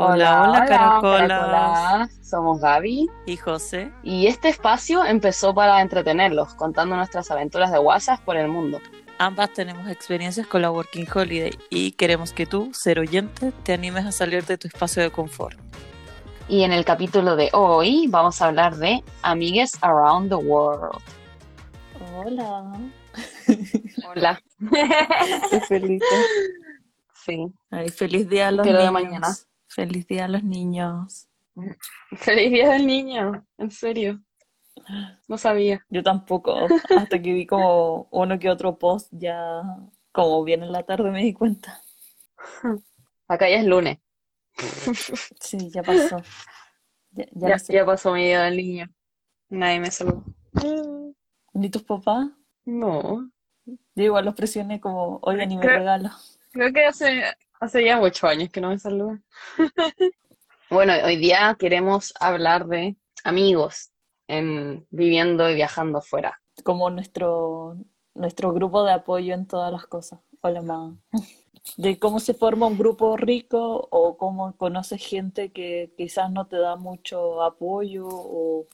[0.00, 1.28] Hola, hola, caracolas.
[1.28, 2.10] caracolas.
[2.22, 3.92] Somos Gaby Y José.
[4.02, 8.80] y este espacio empezó para entretenerlos, contando nuestras aventuras de WhatsApp por el mundo.
[9.18, 14.06] Ambas tenemos experiencias con la Working Holiday y queremos que tú, ser oyente, te animes
[14.06, 15.58] a salir de tu espacio de confort.
[16.48, 21.02] Y en el capítulo de hoy vamos a hablar de Amigues Around the World.
[22.16, 22.72] Hola.
[24.08, 24.42] Hola.
[25.50, 26.02] Qué feliz.
[27.22, 27.52] Sí.
[27.70, 29.28] Ay, feliz día a los Pero de mañana.
[29.70, 31.28] Feliz día a los niños.
[32.16, 34.20] Feliz Día del Niño, en serio.
[35.28, 35.84] No sabía.
[35.90, 36.54] Yo tampoco,
[36.96, 39.62] hasta que vi como uno que otro post ya
[40.12, 41.80] como bien en la tarde me di cuenta.
[43.28, 43.98] Acá ya es lunes.
[45.40, 46.22] Sí, ya pasó.
[47.12, 48.86] Ya, ya pasó mi Día del Niño.
[49.50, 50.24] Nadie me saludó.
[51.52, 52.28] ¿Ni tus papás?
[52.64, 53.30] No.
[53.66, 56.10] Yo igual los presioné como, oigan, y me Creo- regalo.
[56.52, 57.22] Creo que hace,
[57.60, 59.24] hace ya ocho años que no me saludan.
[60.70, 63.90] Bueno, hoy día queremos hablar de amigos
[64.28, 66.40] en viviendo y viajando fuera.
[66.62, 67.76] como nuestro,
[68.14, 70.20] nuestro grupo de apoyo en todas las cosas.
[70.42, 70.96] Hola, ma.
[71.76, 76.56] De cómo se forma un grupo rico o cómo conoces gente que quizás no te
[76.56, 78.66] da mucho apoyo o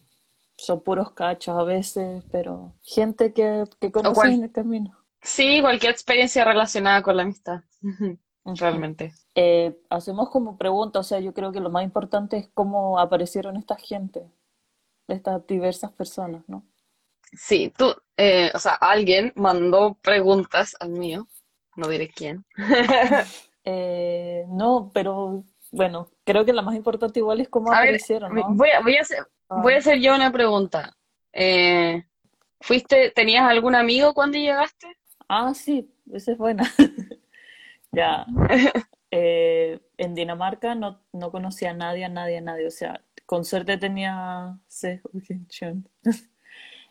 [0.59, 4.99] son puros cachos a veces, pero gente que, que conoces cual- en el camino.
[5.23, 7.63] Sí, cualquier experiencia relacionada con la amistad.
[8.55, 9.13] Realmente.
[9.35, 13.57] Eh, hacemos como pregunta, o sea, yo creo que lo más importante es cómo aparecieron
[13.57, 14.25] esta gente,
[15.09, 16.65] estas diversas personas, ¿no?
[17.33, 21.27] Sí, tú, eh, o sea, alguien mandó preguntas al mío,
[21.77, 22.45] no diré quién.
[23.69, 28.33] Eh, no, pero bueno, creo que la más importante igual es cómo A ver, aparecieron,
[28.33, 28.55] ¿no?
[28.55, 29.61] Voy a, voy a hacer, Ah.
[29.63, 30.97] voy a hacer yo una pregunta.
[31.33, 32.05] Eh,
[32.61, 34.97] ¿fuiste, tenías algún amigo cuando llegaste?
[35.29, 36.65] Ah, sí, esa es buena.
[37.97, 38.27] Ya.
[39.13, 42.67] Eh, en Dinamarca no, no conocía a nadie, a nadie, a nadie.
[42.67, 44.59] O sea, con suerte tenía.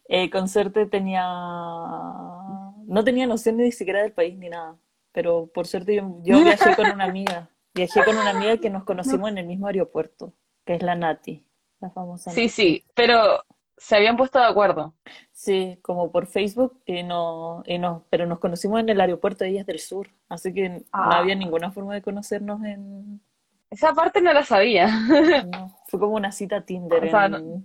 [0.08, 1.24] Eh, con suerte tenía.
[1.24, 4.78] No tenía noción ni siquiera del país ni nada.
[5.12, 7.50] Pero por suerte yo, yo viajé con una amiga.
[7.74, 10.34] Viajé con una amiga que nos conocimos en el mismo aeropuerto,
[10.64, 11.44] que es la Nati,
[11.82, 12.50] la famosa Sí, Nati.
[12.50, 13.44] sí, pero
[13.78, 14.94] se habían puesto de acuerdo.
[15.32, 19.52] Sí, como por Facebook, y no, y no, pero nos conocimos en el aeropuerto de
[19.52, 21.18] Ellas del Sur, así que no Ah.
[21.20, 23.22] había ninguna forma de conocernos en...
[23.70, 24.88] Esa parte no la sabía.
[25.52, 27.64] no, fue como una cita Tinder O sea, en, no-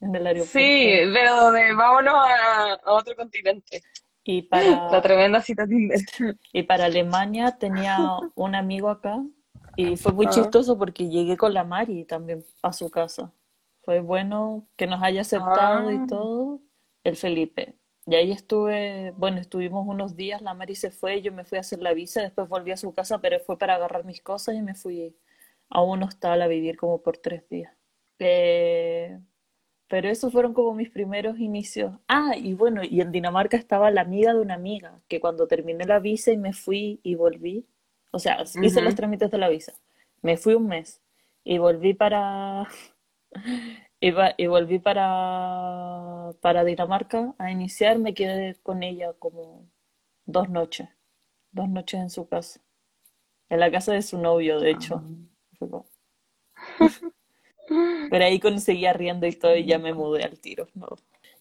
[0.00, 0.58] en el aeropuerto.
[0.58, 3.82] Sí, pero de vámonos a, a otro continente.
[4.24, 6.00] Y La para, tremenda cita Tinder.
[6.52, 7.98] y para Alemania tenía
[8.34, 9.22] un amigo acá,
[9.76, 10.30] y fue muy Ah.
[10.30, 13.30] chistoso porque llegué con la Mari también a su casa.
[13.84, 16.06] Fue bueno que nos haya aceptado y Ah.
[16.08, 16.60] todo,
[17.04, 17.74] el Felipe.
[18.06, 21.62] Y ahí estuve, bueno, estuvimos unos días, la Mari se fue, yo me fui a
[21.62, 24.62] hacer la visa, después volví a su casa, pero fue para agarrar mis cosas y
[24.62, 25.16] me fui
[25.70, 27.72] a un hostal a vivir como por tres días.
[28.18, 29.18] Eh,
[29.88, 31.94] pero esos fueron como mis primeros inicios.
[32.08, 35.84] Ah, y bueno, y en Dinamarca estaba la amiga de una amiga, que cuando terminé
[35.86, 37.66] la visa y me fui y volví,
[38.12, 39.72] o sea, hice los trámites de la visa,
[40.22, 41.00] me fui un mes
[41.42, 42.66] y volví para,
[44.00, 49.68] Y volví para, para Dinamarca a iniciar, me quedé con ella como
[50.26, 50.88] dos noches,
[51.52, 52.60] dos noches en su casa,
[53.50, 55.04] en la casa de su novio, de hecho.
[55.58, 55.86] Como-
[58.08, 60.88] Pero ahí conseguí riendo y todo y ya me mudé al tiro, ¿no?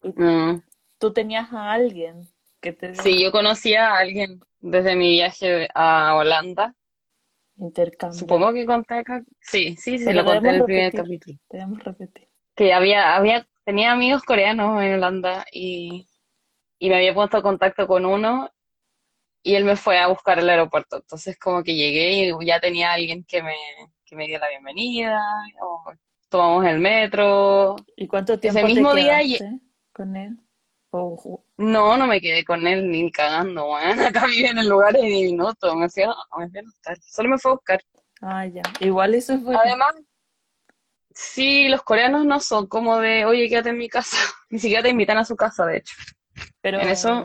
[0.04, 0.62] ¿Y Mm.
[1.00, 2.28] tú tenías a alguien
[2.62, 6.76] que te Sí, yo conocí a alguien desde mi viaje a Holanda.
[7.58, 8.18] Intercambio?
[8.18, 9.24] Supongo que conté acá.
[9.42, 11.38] Sí, sí, sí, Pero lo conté en el primer capítulo.
[11.50, 12.28] Debemos repetir.
[12.56, 16.08] Que había, había, tenía amigos coreanos en Holanda y,
[16.80, 18.50] y me había puesto en contacto con uno
[19.44, 20.98] y él me fue a buscar al aeropuerto.
[20.98, 23.56] Entonces como que llegué y ya tenía alguien que me,
[24.06, 25.22] que me dio la bienvenida,
[25.62, 25.84] o
[26.30, 27.76] tomamos el metro.
[27.96, 29.60] ¿Y cuánto tiempo te mismo día quedaste
[29.92, 30.38] con él?
[31.58, 34.00] No, no me quedé con él ni cagando, weón.
[34.16, 37.04] Acá vive en el lugar de ni minuto, me hacía, me hacía nostalgia.
[37.08, 37.82] Solo me fue a buscar.
[38.22, 38.62] Ah, ya.
[38.80, 39.60] Igual eso es bueno.
[39.64, 39.96] Además,
[41.14, 44.18] sí, los coreanos no son como de, oye, quédate en mi casa.
[44.50, 45.96] Ni siquiera te invitan a su casa, de hecho.
[46.62, 47.24] Pero en eso-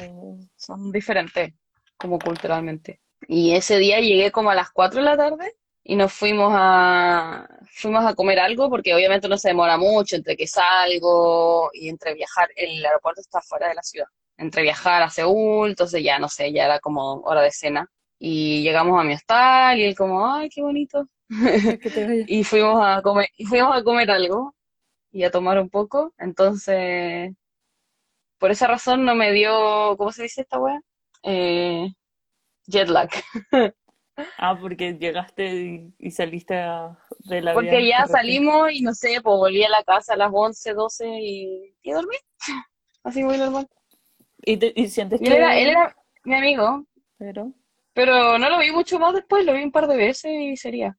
[0.56, 1.54] Son diferentes,
[1.96, 3.00] como culturalmente.
[3.26, 5.54] Y ese día llegué como a las 4 de la tarde
[5.88, 10.36] y nos fuimos a, fuimos a comer algo porque obviamente no se demora mucho entre
[10.36, 12.50] que salgo y entre viajar.
[12.56, 14.06] El aeropuerto está fuera de la ciudad.
[14.36, 17.90] Entre viajar a Seúl, entonces ya no sé, ya era como hora de cena.
[18.18, 21.08] Y llegamos a mi hostal y él como, ay, qué bonito.
[21.82, 22.24] que.
[22.28, 24.54] Y fuimos a comer, y fuimos a comer algo
[25.10, 26.12] y a tomar un poco.
[26.18, 27.32] Entonces,
[28.38, 30.80] por esa razón no me dio, ¿cómo se dice esta wea?
[31.22, 31.88] Eh,
[32.66, 33.10] jet lag.
[34.38, 39.36] Ah, porque llegaste y, y saliste de la Porque ya salimos y no sé, pues
[39.36, 42.16] volví a la casa a las 11 12 y, y dormí.
[43.04, 43.68] Así muy normal.
[44.44, 45.70] ¿Y, te- y sientes Y él era, él que...
[45.70, 46.84] era mi amigo,
[47.18, 47.52] Pero...
[47.92, 50.96] pero no lo vi mucho más después, lo vi un par de veces y sería.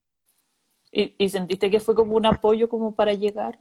[0.91, 3.59] ¿Y, y sentiste que fue como un apoyo como para llegar?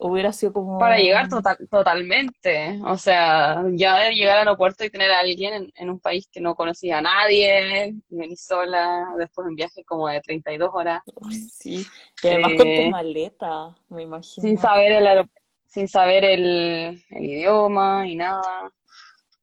[0.00, 1.42] ¿O hubiera sido Para llegar como...
[1.42, 2.78] total, totalmente.
[2.84, 6.28] O sea, ya de llegar al aeropuerto y tener a alguien en, en un país
[6.30, 10.70] que no conocía a nadie, y venir sola, después de un viaje como de 32
[10.72, 11.02] horas,
[11.50, 11.84] sí,
[12.22, 14.02] y además con tu eh, maleta, me
[14.36, 14.58] sin imagino.
[14.58, 15.30] saber el,
[15.66, 18.70] sin saber el, el idioma y nada,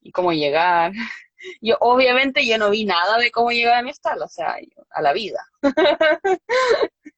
[0.02, 0.92] y cómo llegar.
[1.62, 4.84] Yo, obviamente, yo no vi nada de cómo llegar a mi hostal, o sea, yo-
[4.90, 5.40] a la vida.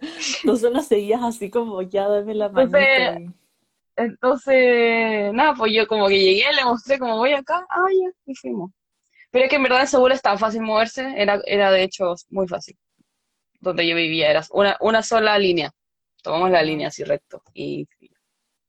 [0.44, 3.30] Tú solo seguías así como ya dame la manito Entonces,
[3.96, 8.34] entonces, nada, pues yo como que llegué, le mostré cómo voy acá, ah, ya, y
[8.34, 8.70] fuimos.
[9.30, 12.14] Pero es que en verdad en Seúl es tan fácil moverse, era, era de hecho
[12.30, 12.76] muy fácil.
[13.60, 15.70] Donde yo vivía era una, una sola línea.
[16.22, 17.86] Tomamos la línea así recto y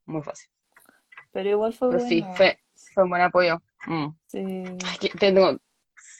[0.05, 0.49] muy fácil.
[1.31, 2.59] Pero igual fue Pero sí, fue,
[2.93, 3.61] fue un buen apoyo.
[3.87, 4.07] Mm.
[4.27, 4.63] Sí.
[4.85, 5.57] Ay, tengo,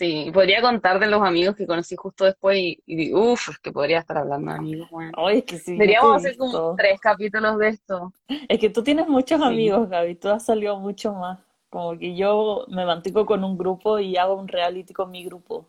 [0.02, 3.72] sí, podría contar de los amigos que conocí justo después y, y uff, es que
[3.72, 5.12] podría estar hablando de amigos, bueno.
[5.16, 8.12] Ay, es que sí, Deberíamos hacer como tres capítulos de esto.
[8.28, 9.46] Es que tú tienes muchos Sí.
[9.46, 11.40] amigos, Gaby, tú has salido mucho más.
[11.70, 15.68] Como que yo me mantengo con un grupo y hago un reality con mi grupo.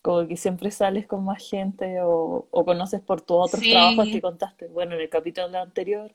[0.00, 4.22] Como que siempre sales con más gente o, o conoces por tus otros trabajos que
[4.22, 4.68] contaste.
[4.68, 6.14] Bueno, en el capítulo anterior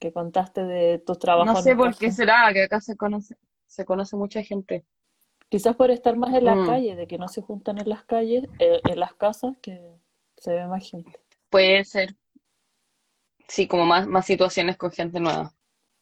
[0.00, 3.36] que contaste de tus no trabajos en sé por qué será que acá se conoce,
[3.66, 4.84] se conoce mucha gente.
[5.52, 8.04] Quizás por estar más en la Mm, calle, de que no se juntan en las
[8.04, 9.78] calles, eh, en las casas, que
[10.38, 11.12] se ve más gente.
[11.50, 12.14] puede ser,
[13.48, 15.52] sí, como más, más situaciones con gente nueva.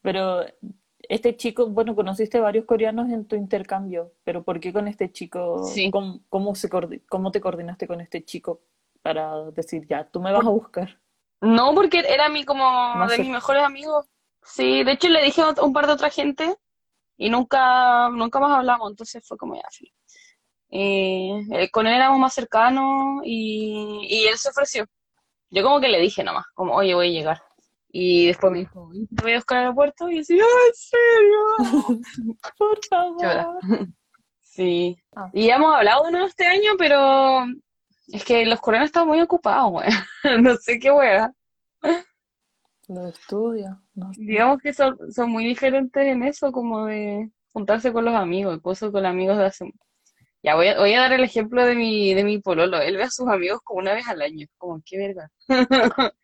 [0.01, 0.45] Pero
[1.09, 5.65] este chico, bueno, conociste varios coreanos en tu intercambio, pero ¿por qué con este chico?
[5.65, 6.69] Sí, ¿Cómo, cómo se
[7.09, 8.61] cómo te coordinaste con este chico
[9.01, 10.97] para decir, ya, tú me vas a buscar
[11.41, 12.63] no porque era mi como
[12.95, 14.05] más de mis mejores amigos.
[14.43, 16.55] Sí, de hecho le dije a un par de otra gente
[17.23, 19.93] y nunca, nunca más hablamos, entonces fue como ya, sí.
[20.71, 24.85] Eh, eh, con él éramos más cercanos y, y él se ofreció.
[25.51, 27.43] Yo como que le dije nomás, como, oye, voy a llegar.
[27.91, 30.09] Y después me dijo, "¿Y te voy a buscar al aeropuerto?
[30.09, 32.37] Y yo decía, "Ah, ¿en serio?
[32.57, 33.59] Por favor.
[34.39, 34.97] Sí.
[35.15, 37.45] Ah, Y ya hemos hablado de nuevo este año, pero
[38.07, 39.87] es que los coreanos están muy ocupados, güey.
[40.41, 41.31] No sé qué wea.
[42.93, 44.21] Lo estudio, no sé.
[44.21, 48.91] Digamos que son, son muy diferentes en eso, como de juntarse con los amigos, incluso
[48.91, 49.73] con amigos de hace...
[50.43, 52.81] Ya voy a, voy a dar el ejemplo de mi, de mi pololo.
[52.81, 54.47] Él ve a sus amigos como una vez al año.
[54.57, 55.29] Como, qué verga.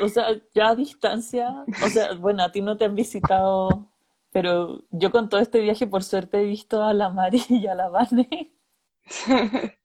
[0.00, 3.90] O sea, ya a distancia, o sea, bueno, a ti no te han visitado,
[4.30, 7.74] pero yo con todo este viaje, por suerte, he visto a la Mari y a
[7.74, 8.52] la Vane.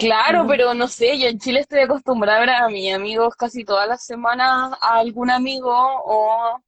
[0.00, 3.64] Claro, pero no sé, yo en Chile estoy acostumbrada a ver a mis amigos casi
[3.64, 6.58] todas las semanas a algún amigo o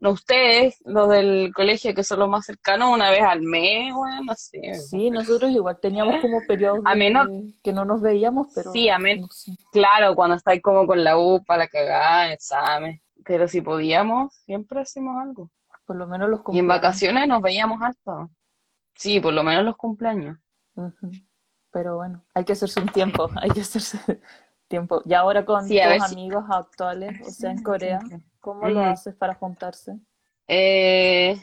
[0.00, 4.22] no ustedes, los del colegio que son los más cercanos, una vez al mes, bueno,
[4.24, 4.74] no sé.
[4.74, 8.88] Sí, nosotros igual teníamos como periodos A menos, de que no nos veíamos, pero sí,
[8.88, 9.52] a menos, no sé.
[9.72, 14.80] claro, cuando estáis como con la U para la cagada, examen, pero si podíamos, siempre
[14.80, 15.50] hacemos algo.
[15.84, 16.68] Por lo menos los Y en cumpleaños.
[16.82, 18.30] vacaciones nos veíamos harto.
[18.94, 20.38] Sí, por lo menos los cumpleaños.
[20.76, 21.10] Ujú.
[21.72, 23.98] Pero bueno, hay que hacerse un tiempo, hay que hacerse
[24.68, 25.02] tiempo.
[25.04, 26.16] Y ahora con Sí, tus si...
[26.16, 28.00] amigos actuales, o sea, en Corea,
[28.40, 28.80] ¿cómo lo Ujú.
[28.84, 29.98] haces para juntarse?
[30.48, 31.36] Eh,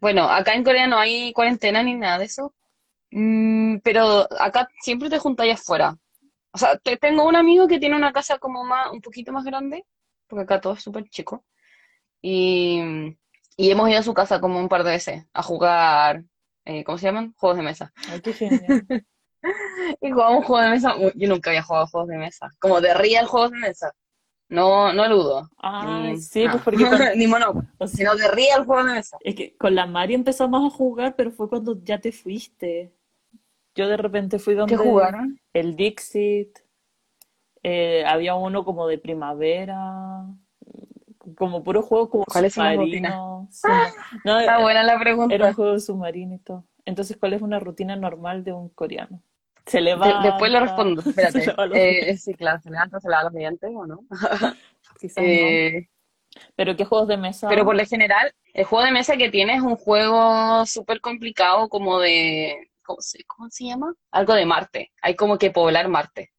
[0.00, 2.54] bueno, acá en Corea no hay cuarentena ni nada de eso.
[3.12, 5.96] Mm, pero acá siempre te juntáis afuera.
[6.52, 9.44] O sea, te- tengo un amigo que tiene una casa como más, un poquito más
[9.44, 9.84] grande,
[10.28, 11.44] porque acá todo es súper chico.
[12.22, 12.82] Y,
[13.56, 16.24] y hemos ido a su casa como un par de veces a jugar,
[16.66, 17.34] eh, ¿cómo se llaman?
[17.38, 17.92] Juegos de mesa.
[18.06, 18.82] Ay, qué genial.
[20.00, 20.94] Y jugamos juegos de mesa.
[21.14, 22.50] Yo nunca había jugado juegos de mesa.
[22.60, 23.92] Como de real juegos de mesa.
[24.50, 28.16] No, no ludo, Ay, ni sí, pues nada, porque con, ni Monopoly, o sea, sino
[28.16, 29.18] de real juegos de mesa.
[29.20, 32.90] es que con la Mari empezamos a jugar, pero fue cuando ya te fuiste.
[33.74, 35.38] Yo de repente fui ¿Qué donde jugaron?
[35.52, 36.58] el Dixit,
[37.62, 40.24] eh, había uno como de primavera,
[41.36, 43.48] como puro juego como ¿Cuál es submarino.
[43.50, 43.68] sí.
[44.24, 45.52] No, Está buena la era un pregunta.
[45.54, 46.64] juego submarino y todo.
[46.88, 49.22] Entonces, ¿cuál es una rutina normal de un coreano?
[49.66, 49.84] Se De-
[50.22, 51.44] después lo levanta, respondo, espérate.
[51.68, 54.04] los Eh, sí, claro, se levanta, se lava los dientes o no.
[55.00, 55.26] quizás no.
[55.26, 55.86] Eh,
[56.56, 57.64] Pero ¿qué juegos de pero mesa?
[57.64, 61.98] por lo general, el juego de mesa que tiene es un juego súper complicado como
[62.00, 63.94] de, ¿cómo se, cómo se llama?
[64.10, 64.92] Algo de Marte.
[65.02, 66.32] Hay como que poblar Marte.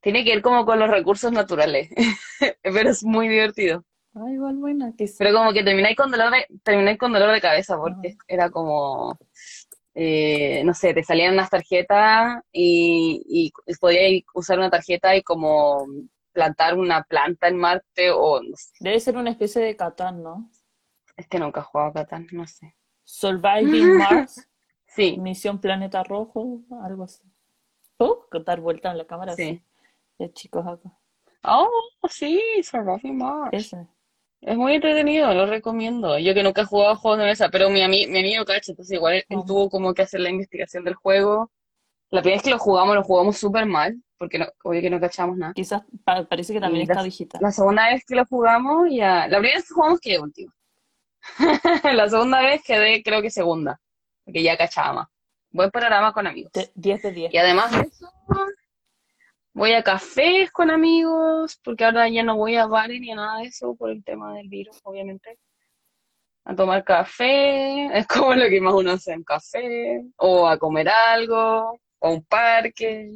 [0.00, 1.88] Tiene que ver como con los recursos naturales,
[2.62, 3.84] pero es muy divertido.
[4.14, 5.32] Ah, igual buena, Pero quizás.
[5.32, 7.82] como que termináis con dolor de, termináis con dolor de cabeza Ajá.
[7.84, 9.18] porque era como,
[9.94, 13.22] eh, no sé, te salían unas tarjetas y,
[13.66, 15.86] y podías usar una tarjeta y como
[16.32, 18.72] plantar una planta en Marte o no sé.
[18.80, 20.50] Debe ser una especie de Catán, ¿no?
[21.16, 22.74] Es que nunca he jugado a Catán, no sé.
[23.04, 24.48] Surviving Mars.
[24.86, 25.16] Sí.
[25.18, 27.22] Misión Planeta Rojo, algo así.
[27.98, 29.34] Oh, dar vuelta en la cámara.
[29.34, 29.62] Sí.
[30.18, 30.90] De chicos acá.
[31.44, 31.68] Oh,
[32.08, 33.50] sí, Surviving Mars.
[33.52, 33.86] Ese.
[34.42, 36.18] Es muy entretenido, lo recomiendo.
[36.18, 38.94] Yo que nunca he jugado juegos de mesa, pero mi, ami- mi amigo cacha, entonces
[38.96, 41.50] igual él tuvo como que hacer la investigación del juego.
[42.10, 45.00] La primera vez que lo jugamos, lo jugamos súper mal, porque no, obvio que no
[45.00, 45.52] cachamos nada.
[45.54, 47.40] Quizás pa- parece que también está digital.
[47.40, 49.28] La segunda vez que lo jugamos, ya.
[49.28, 50.52] La primera vez que jugamos quedé última.
[51.84, 53.80] La segunda vez quedé, creo que segunda,
[54.24, 55.08] porque ya cachaba más.
[55.52, 56.50] Buen panorama con amigos.
[56.52, 57.32] De- 10 de 10.
[57.34, 58.10] Y además de eso,
[59.54, 63.38] voy a cafés con amigos, porque ahora ya no voy a bares ni a nada
[63.38, 65.38] de eso por el tema del virus, obviamente.
[66.44, 70.88] A tomar café, es como lo que más uno hace en café, o a comer
[70.88, 73.10] algo, o a un parque.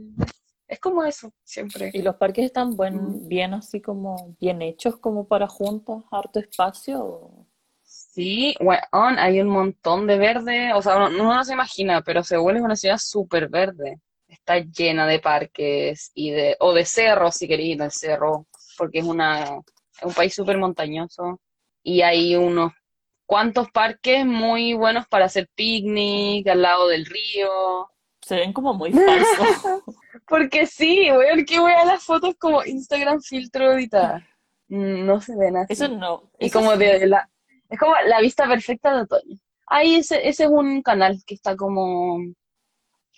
[0.68, 1.90] Es como eso, siempre.
[1.92, 7.04] ¿Y los parques están buen, bien así como bien hechos como para juntas, harto espacio?
[7.04, 7.46] o-
[7.82, 12.24] Sí, weón, hay un montón de verde, o sea, uno, uno no se imagina, pero
[12.24, 14.00] Seúl es una ciudad súper verde.
[14.46, 18.46] Está llena de parques y de, o de cerros, si queréis ir al cerro,
[18.78, 21.40] porque es una, es un país súper montañoso.
[21.82, 22.72] Y hay unos
[23.26, 27.90] cuantos parques muy buenos para hacer picnic al lado del río.
[28.22, 29.82] Se ven como muy falsos.
[30.28, 34.24] Porque sí, weón, que voy a las fotos como Instagram filtro editada.
[34.68, 35.72] No se ven así.
[35.72, 36.30] Eso no.
[36.38, 36.78] Y como sí.
[36.78, 37.28] de la,
[37.68, 39.38] es como la vista perfecta de otoño.
[39.66, 42.18] Ahí ese, ese es un canal que está como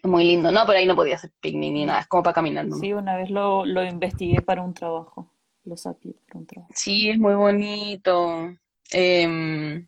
[0.04, 0.50] muy lindo.
[0.50, 2.76] No, pero ahí no podía hacer picnic ni nada, es como para caminar, ¿no?
[2.76, 5.32] Sí, una vez lo, lo investigué para un trabajo.
[5.64, 6.72] Lo saqué para un trabajo.
[6.74, 8.54] Sí, es muy bonito.
[8.90, 9.86] Em,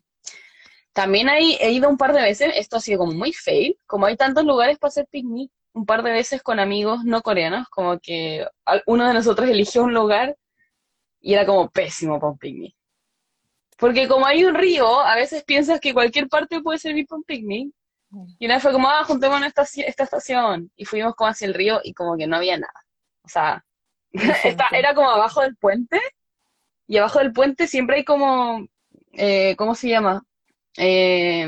[0.93, 4.05] también ahí he ido un par de veces, esto ha sido como muy fail, como
[4.05, 7.99] hay tantos lugares para hacer picnic, un par de veces con amigos no coreanos, como
[7.99, 8.45] que
[8.85, 10.37] uno de nosotros eligió un lugar
[11.21, 12.75] y era como pésimo para un picnic.
[13.77, 17.23] Porque como hay un río, a veces piensas que cualquier parte puede servir para un
[17.23, 17.73] picnic.
[18.39, 20.71] Y una vez fue como, ah, juntemos en esta, esta estación.
[20.75, 22.85] Y fuimos como hacia el río y como que no había nada.
[23.23, 23.63] O sea,
[24.71, 25.99] era como abajo del puente.
[26.87, 28.65] Y abajo del puente siempre hay como,
[29.13, 30.23] eh, ¿cómo se llama?
[30.77, 31.47] Eh,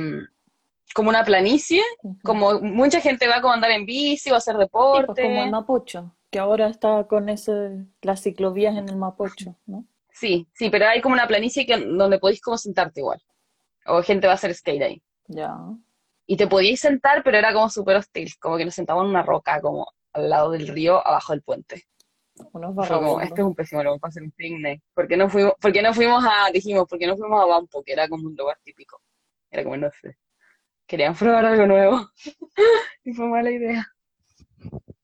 [0.93, 1.81] como una planicie.
[2.23, 5.23] Como mucha gente va como a andar en bici o a hacer Sí, pues deporte.
[5.23, 9.85] como el Mapocho, que ahora está con ese, las ciclovías en el Mapocho, ¿no?
[10.11, 13.21] Sí, sí, pero hay como una planicie que, donde podéis como sentarte igual.
[13.85, 15.01] O gente va a hacer skate ahí.
[15.27, 15.57] Ya.
[16.25, 18.31] Y te podíais sentar, pero era como súper hostil.
[18.39, 21.83] Como que nos sentamos en una roca, como al lado del río, abajo del puente.
[22.51, 24.81] Unos Fue como, este es un pésimo lugar para hacer un picnic.
[24.93, 27.45] ¿Por qué no fuimos, por qué no fuimos a, dijimos, por qué no fuimos a
[27.45, 29.01] Bampo, que era como un lugar típico?
[29.51, 30.17] Era como, no sé.
[30.87, 32.09] Querían probar algo nuevo.
[33.05, 33.85] Y fue mala idea.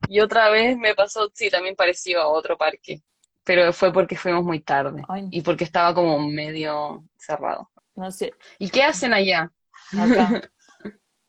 [0.07, 3.01] Y otra vez me pasó, sí, también parecido a otro parque.
[3.43, 5.03] Pero fue porque fuimos muy tarde.
[5.09, 7.69] Ay, Y porque estaba como medio cerrado.
[7.95, 9.51] no sé, ¿Y qué hacen allá?
[9.91, 10.41] acá.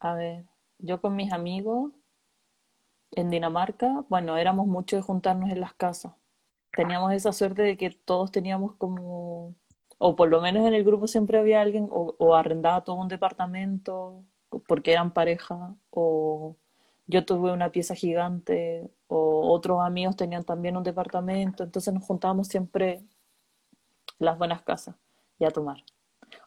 [0.01, 0.47] A ver,
[0.79, 1.93] yo con mis amigos
[3.13, 6.13] en Dinamarca, bueno, éramos muchos de juntarnos en las casas.
[6.73, 9.55] Teníamos esa suerte de que todos teníamos como,
[9.99, 13.09] o por lo menos en el grupo siempre había alguien, o, o arrendaba todo un
[13.09, 14.25] departamento,
[14.67, 16.57] porque eran pareja, o
[17.07, 22.49] yo tuve una pieza gigante, o otros amigos tenían también un departamento, entonces nos juntábamos
[22.49, 23.03] siempre
[24.19, 24.95] las buenas casas
[25.39, 25.83] y a tomar.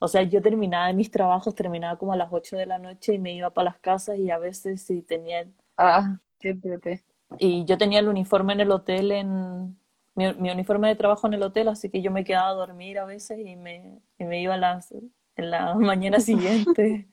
[0.04, 3.20] O sea, yo terminaba mis trabajos, terminaba como a las 8 de la noche y
[3.20, 6.60] me iba para las casas y a veces si tenía Ah, qué
[7.40, 9.78] y yo tenía el uniforme en el hotel, en
[10.14, 13.00] mi, mi uniforme de trabajo en el hotel, así que yo me quedaba a dormir
[13.00, 17.08] a veces y me, y me iba a las, en la mañana siguiente.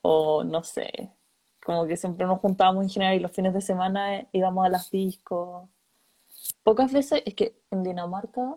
[0.00, 1.10] O no sé,
[1.64, 4.92] como que siempre nos juntábamos en general y los fines de semana íbamos a las
[4.92, 5.68] discos.
[6.62, 8.56] Pocas veces, es que en Dinamarca,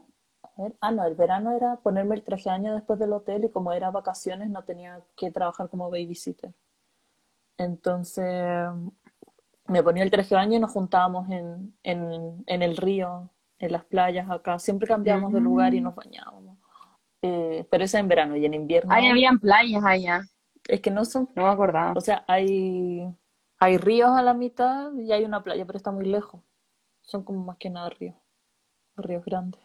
[0.64, 3.50] ver, ah, no, el verano era ponerme el traje de baño después del hotel y
[3.52, 6.54] como era vacaciones no tenía que trabajar como babysitter.
[7.58, 8.26] Entonces
[9.68, 13.72] me ponía el traje de baño y nos juntábamos en, en, en el río, en
[13.72, 14.58] las playas acá.
[14.60, 16.58] Siempre cambiábamos de lugar y nos bañábamos.
[17.22, 20.22] Eh, pero eso en verano y en invierno Ahí habían playas allá.
[20.68, 21.94] es que no son, No me acordaba.
[21.94, 23.06] o sea, hay,
[23.60, 26.42] hay ríos a la mitad y hay una playa, pero está muy lejos.
[27.02, 28.16] Son como más que nada ríos,
[28.98, 29.62] ríos grandes.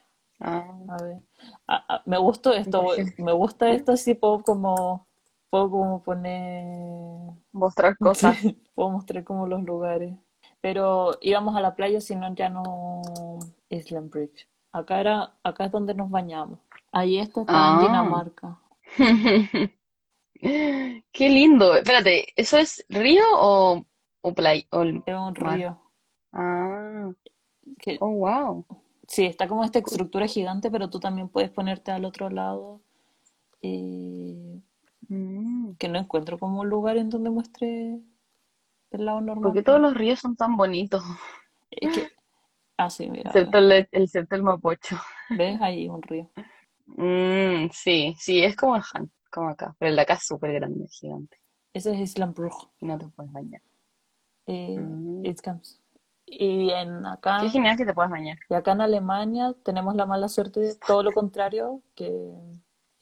[0.46, 1.22] Ah, A ver,
[1.66, 2.84] Ah, ah, me gustó esto,
[3.16, 5.06] me gusta esto, así puedo como,
[5.48, 8.36] puedo como poner mostrar cosas.
[8.74, 10.14] Puedo mostrar como los lugares.
[10.60, 13.00] Pero íbamos a la playa, si no, ya no
[13.70, 14.46] Island Bridge.
[14.72, 16.58] Acá era, acá es donde nos bañamos.
[16.92, 17.86] Ahí esto está en.
[17.86, 18.58] Dinamarca.
[20.40, 21.74] Qué lindo.
[21.74, 23.82] Espérate, ¿eso es río o,
[24.20, 24.66] o playa?
[24.72, 25.78] O Es un río.
[26.32, 27.10] Ah,
[28.00, 28.66] oh, wow.
[29.08, 32.80] Sí, está como esta estructura gigante, pero tú también puedes ponerte al otro lado.
[33.62, 34.60] eh,
[35.08, 35.74] Mm.
[35.78, 37.98] que no encuentro como un lugar en donde muestre
[38.90, 39.52] el lado ¿Por normal.
[39.52, 41.02] qué todos los ríos son tan bonitos?
[41.70, 42.08] Es que,
[42.78, 43.28] ah, sí, mira.
[43.30, 44.96] Excepto el, excepto el Mapocho.
[45.30, 45.60] ¿Ves?
[45.60, 46.30] Ahí un río.
[46.86, 49.74] Mm, sí, sí, es como el Han, como acá.
[49.78, 51.38] Pero el de acá es súper grande, gigante.
[51.74, 52.70] Ese es Islandbrug.
[52.80, 53.60] Y no te puedes bañar.
[54.46, 55.24] Eh, Mm.
[55.26, 55.82] it comes.
[56.38, 58.38] Y en Qué acá, genial que te puedas bañar.
[58.48, 62.10] y acá en Alemania tenemos la mala suerte de todo lo contrario, que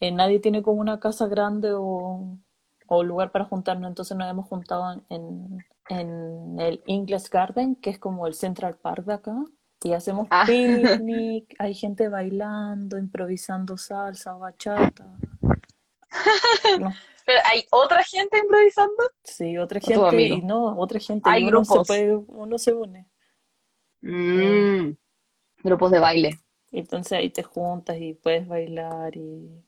[0.00, 2.38] eh, nadie tiene como una casa grande o,
[2.86, 7.98] o lugar para juntarnos, entonces nos hemos juntado en, en el English Garden, que es
[7.98, 9.36] como el Central Park de acá,
[9.84, 15.06] y hacemos Ah, picnic, hay gente bailando, improvisando salsa, bachata.
[16.78, 16.90] No,
[17.24, 19.02] pero hay otra gente improvisando.
[19.24, 23.06] sí, otra ¿O gente, y no, otra gente, y Hay se puede, uno se une.
[24.02, 24.96] Eh, Mm,
[25.64, 26.38] grupos de baile.
[26.72, 29.62] Entonces ahí te juntas y puedes bailar y...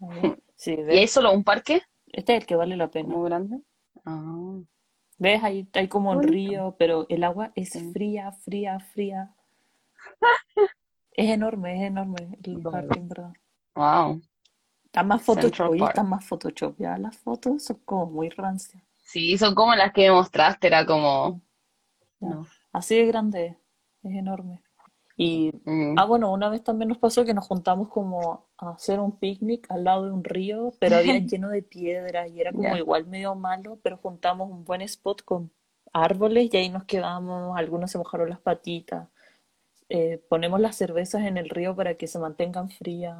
[0.56, 3.08] Sí, ¿Y solo un parque Este es el que vale la pena.
[3.08, 3.60] como grande?
[4.04, 4.58] Ah,
[5.18, 5.44] ¿Ves?
[5.44, 7.92] Ahí hay como un río, pero el agua es Sí.
[7.92, 9.34] fría, fría, fría.
[11.12, 13.32] Es enorme, es enorme el parque, en verdad.
[13.76, 14.20] Wow,
[14.84, 16.76] Está más Photoshop, está más Photoshop.
[16.78, 18.82] Ya las fotos son como muy rancias.
[18.98, 21.42] Sí, son como las que me mostraste, era como,
[22.20, 22.46] no.
[22.72, 23.56] Así de grande es,
[24.10, 24.62] es enorme.
[25.16, 28.98] Y, Mm, ah, bueno, una vez también nos pasó que nos juntamos como a hacer
[29.00, 32.76] un picnic al lado de un río, pero había lleno de piedras y era como
[32.76, 35.52] igual medio malo, pero juntamos un buen spot con
[35.92, 39.08] árboles y ahí nos quedamos, algunos se mojaron las patitas.
[39.88, 43.18] Eh, ponemos las cervezas en el río para que se mantengan frías.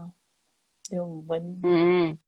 [0.91, 1.61] Es un buen...
[1.61, 2.19] Mm.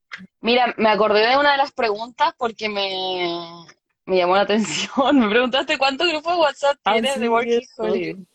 [0.41, 3.65] Mira, me acordé de una de las preguntas porque me,
[4.05, 4.91] me llamó la atención.
[5.19, 7.83] Me preguntaste cuántos grupos de WhatsApp Ah, tienes de sí, Working eso.
[7.83, 8.27] Holiday.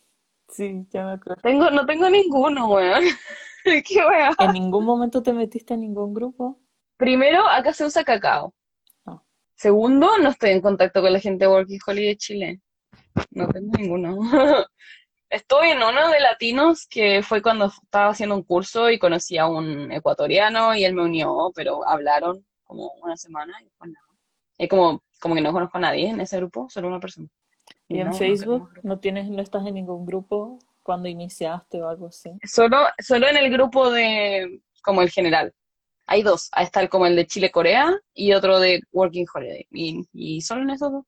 [0.49, 1.41] Sí, ya me acuerdo.
[1.43, 3.03] Tengo, no tengo ninguno, weón.
[3.63, 4.31] Qué wea.
[4.39, 6.59] ¿En ningún momento te metiste en ningún grupo?
[6.97, 8.53] Primero, acá se usa cacao.
[9.05, 9.23] No.
[9.55, 12.61] Segundo, no estoy en contacto con la gente de Working Holiday Chile.
[13.31, 14.17] No tengo ninguno.
[15.29, 19.45] Estoy en uno de latinos que fue cuando estaba haciendo un curso y conocí a
[19.45, 24.08] un ecuatoriano y él me unió, pero hablaron como una semana y pues nada.
[24.59, 27.27] Es como, como que no conozco a nadie en ese grupo, solo una persona.
[27.87, 31.87] ¿Y Y en no, Facebook no tienes, no estás en ningún grupo cuando iniciaste o
[31.87, 32.31] algo así?
[32.43, 35.53] Solo, solo en el grupo de, como el general.
[36.05, 39.65] Hay dos, ahí está el, como el de Chile-Corea y otro de Working Holiday.
[39.71, 41.05] Y, y solo en esos dos.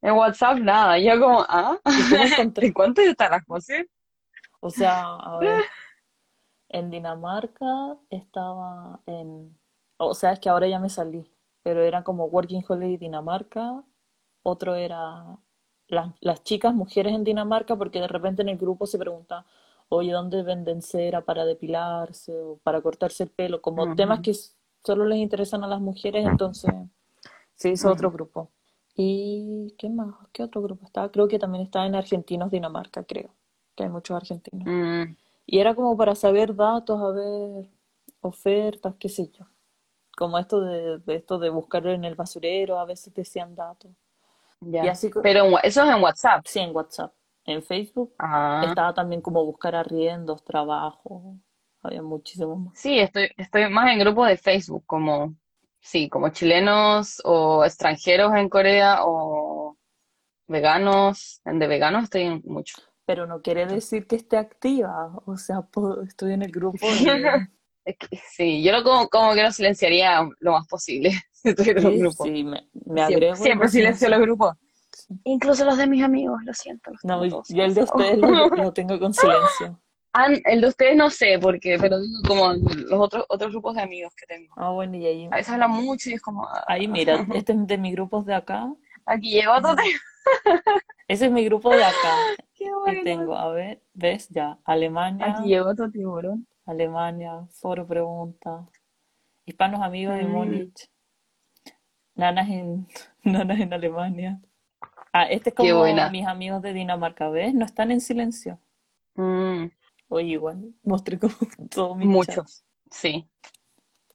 [0.00, 1.78] En WhatsApp nada, yo como, ah,
[2.62, 3.84] ¿Y cuánto están las cosas?
[4.60, 5.62] O sea, a ver,
[6.68, 9.58] en Dinamarca estaba en,
[9.96, 11.30] o sea, es que ahora ya me salí,
[11.68, 13.84] pero era como Working Holiday Dinamarca,
[14.42, 15.38] otro era
[15.88, 19.44] las, las chicas, mujeres en Dinamarca, porque de repente en el grupo se pregunta,
[19.90, 23.60] oye, ¿dónde venden cera para depilarse o para cortarse el pelo?
[23.60, 24.32] Como temas que
[24.82, 26.72] solo les interesan a las mujeres, entonces
[27.56, 28.12] se hizo otro ujú.
[28.12, 28.50] grupo.
[28.96, 30.14] ¿Y qué más?
[30.32, 31.10] ¿Qué otro grupo estaba?
[31.12, 33.34] Creo que también estaba en Argentinos Dinamarca, creo,
[33.76, 34.68] que hay muchos argentinos.
[34.68, 37.68] Mm, Y era como para saber datos, a ver
[38.22, 39.46] ofertas, qué sé yo.
[40.18, 43.92] Como esto de, de esto de buscar en el basurero, a veces decían datos.
[44.60, 46.44] Y así, Pero en eso es en WhatsApp.
[46.44, 47.12] sí, en WhatsApp.
[47.44, 51.36] En Facebook Ah, estaba también como buscar arriendos, trabajo.
[51.82, 52.74] Había muchísimos más.
[52.74, 55.36] sí, estoy, estoy más en grupos de Facebook, como,
[55.80, 59.76] sí, como chilenos o extranjeros en Corea o
[60.48, 61.40] veganos.
[61.44, 62.74] En de veganos estoy en mucho.
[63.06, 65.12] Pero no quiere decir que esté activa.
[65.24, 65.66] O sea,
[66.06, 66.86] estoy en el grupo
[68.36, 71.94] sí, yo lo como, como que lo silenciaría lo más posible si estuviera en un
[71.94, 72.24] y grupo.
[72.24, 74.54] sí, me, me Siempre, siempre silencio los grupos.
[75.24, 78.72] Incluso los de mis amigos, lo siento, los No, yo el de ustedes lo, lo
[78.74, 79.80] tengo con silencio.
[80.12, 83.76] Ah, el de ustedes no sé por qué, pero digo como los otros, otros grupos
[83.76, 84.52] de amigos que tengo.
[84.56, 87.52] Ah, bueno, y ahí, A veces hablan mucho y es como, ah, ahí mira, este
[87.52, 88.72] es de mis grupos de acá.
[89.06, 90.82] aquí otro tema.
[91.06, 92.14] Ese es mi grupo de acá.
[92.54, 93.00] Qué bueno.
[93.04, 94.28] tengo, a ver, ¿ves?
[94.30, 96.47] Ya, Aquí Alemania, llegó otro tiburón.
[96.68, 98.68] Alemania, Foro Pregunta,
[99.46, 100.90] Hispanos Amigos de Mm, Múnich,
[102.14, 102.86] Nanas en,
[103.24, 104.40] Nanas en Alemania.
[105.12, 107.54] Ah, este es como mis amigos de Dinamarca, ¿ves?
[107.54, 108.58] No están en silencio.
[109.14, 109.66] Mm,
[110.08, 111.34] Oye, igual, mostré como
[111.70, 112.64] todos mis muchos.
[112.90, 113.28] Sí,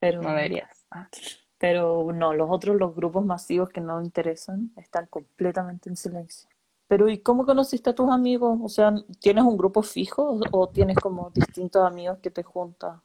[0.00, 0.86] pero, deberías.
[0.90, 1.08] Ah,
[1.58, 6.48] pero no, los otros, los grupos masivos que no interesan, están completamente en silencio.
[6.88, 8.58] Pero ¿y cómo conociste a tus amigos?
[8.62, 13.00] O sea, ¿tienes un grupo fijo o, tienes como distintos amigos que te juntas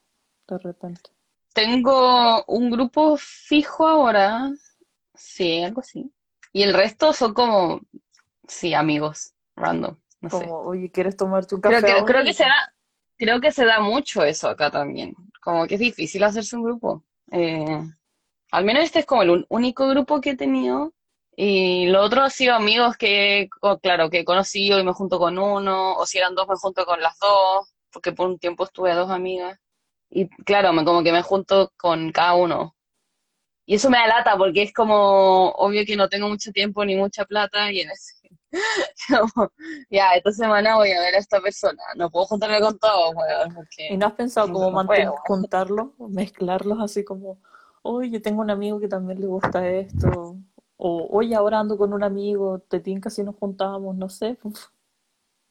[0.48, 1.12] de repente?
[1.54, 4.52] tengo un grupo fijo ahora,
[5.14, 6.12] sí, algo así.
[6.54, 7.82] Y el resto son como,
[8.48, 10.46] sí, amigos, random, no sé.
[10.46, 12.74] Como, oye, ¿quieres tomarte un Creo café que, creo que se da,
[13.18, 15.16] creo que se da mucho eso acá también.
[15.42, 17.04] Como que es difícil hacerse un grupo.
[17.32, 17.80] Eh,
[18.52, 20.94] al menos este es como el un- único grupo que he tenido.
[21.42, 23.48] Y lo otro ha sido amigos que,
[23.82, 26.86] claro, que he conocido y me junto con uno, o si eran dos me junto
[26.86, 29.58] con las dos, porque por un tiempo estuve a dos amigas.
[30.10, 32.76] Y claro, me, como que me junto con cada uno.
[33.66, 36.98] Y eso me da lata porque es como obvio que no tengo mucho tiempo ni
[36.98, 38.16] mucha plata y en ese,
[39.08, 39.50] como,
[39.90, 41.82] ya, esta semana voy a ver a esta persona.
[41.96, 44.88] No puedo juntarme con todos, weón, ¿Y porque no has pensado no, cómo no manten-
[44.88, 45.16] puedo.
[45.26, 47.40] juntarlos, mezclarlos así como,
[47.82, 50.36] oye, yo tengo un amigo que también le gusta esto,
[50.80, 54.38] o oye, ahora ando con un amigo, te tinca si nos juntamos, no sé,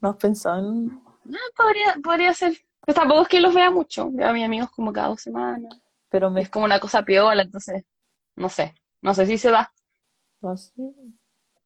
[0.01, 1.01] ¿no has pensado en...?
[1.33, 2.57] Ah, podría, podría ser.
[2.81, 4.11] Pues tampoco es que los vea mucho.
[4.11, 5.79] Veo a mis amigos como cada dos semanas.
[6.09, 7.85] Pero Y es como una cosa piola, entonces,
[8.37, 8.75] no sé.
[9.03, 9.73] No sé si se da.
[10.43, 10.83] así,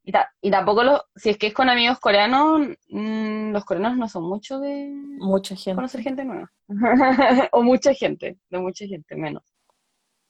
[0.05, 3.97] Y, ta- y tampoco los, si es que es con amigos coreanos, mm, los coreanos
[3.99, 6.03] no son mucho de mucha conocer gente.
[6.03, 6.53] gente nueva.
[7.53, 9.43] O mucha gente, de mucha gente, menos.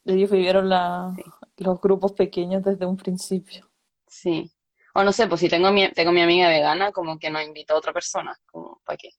[0.05, 1.23] Ellos vivieron la, Sí.
[1.65, 3.71] los grupos pequeños desde un principio.
[4.07, 4.51] Sí.
[4.95, 7.75] O no sé, pues si tengo mi, tengo mi amiga vegana, como que no invito
[7.75, 9.11] a otra persona, como, ¿para qué?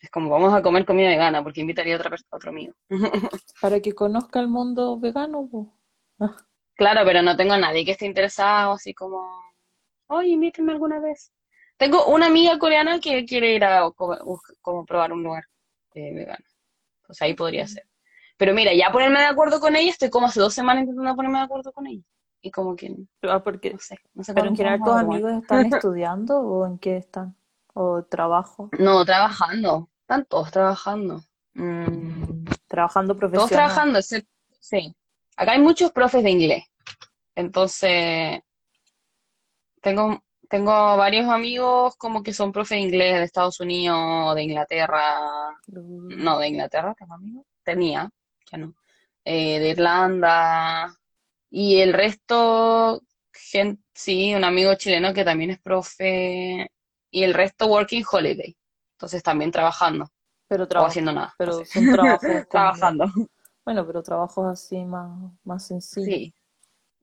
[0.00, 2.72] Es como, vamos a comer comida vegana, porque invitaría a otra a otro amigo.
[3.60, 5.66] Para que conozca el mundo vegano, pues.
[6.20, 6.36] Ah,
[6.76, 9.28] Claro, pero no tengo a nadie que esté interesado, así como,
[10.06, 11.32] oye, invítame alguna vez.
[11.76, 13.90] Tengo una amiga coreana que quiere ir a
[14.62, 15.42] como probar un lugar
[15.94, 16.44] eh, vegano.
[17.04, 17.84] Pues ahí podría ser.
[18.38, 21.38] Pero mira, ya ponerme de acuerdo con ella, estoy como hace dos semanas intentando ponerme
[21.38, 22.04] de acuerdo con ella.
[22.40, 25.66] Y como que, ah, porque, no sé, no sé pero en general tus amigos están
[25.74, 27.36] estudiando o en qué están,
[27.74, 29.90] o trabajo, No, trabajando.
[30.02, 31.20] Están todos trabajando.
[31.54, 33.48] Mm, trabajando todos profesional.
[33.48, 34.94] trabajando, excepto, sí.
[35.36, 36.64] Acá hay muchos profes de inglés.
[37.34, 38.40] Entonces,
[39.82, 45.56] tengo, tengo varios amigos como que son profes de inglés de Estados Unidos, de Inglaterra.
[45.66, 47.44] No, de Inglaterra, tengo amigos.
[47.64, 48.08] Tenía,
[48.50, 48.74] ya no.
[49.24, 50.94] Eh, de Irlanda.
[51.50, 56.70] Y el resto, gente, sí, un amigo chileno que también es profe.
[57.10, 58.56] Y el resto working holiday.
[58.92, 60.08] Entonces también trabajando
[60.48, 61.28] Pero o trabajo, haciendo nada.
[61.28, 61.66] no pero sé.
[61.66, 63.06] son trabajos como, Trabajando.
[63.64, 65.08] bueno, pero trabajos así más,
[65.44, 66.06] más sencillos.
[66.06, 66.34] Sí.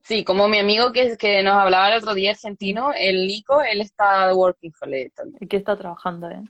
[0.02, 3.80] Sí, como mi amigo que, que nos hablaba el otro día argentino, el Nico, él
[3.80, 5.38] está working holiday también.
[5.40, 6.44] ¿Y qué está trabajando, eh?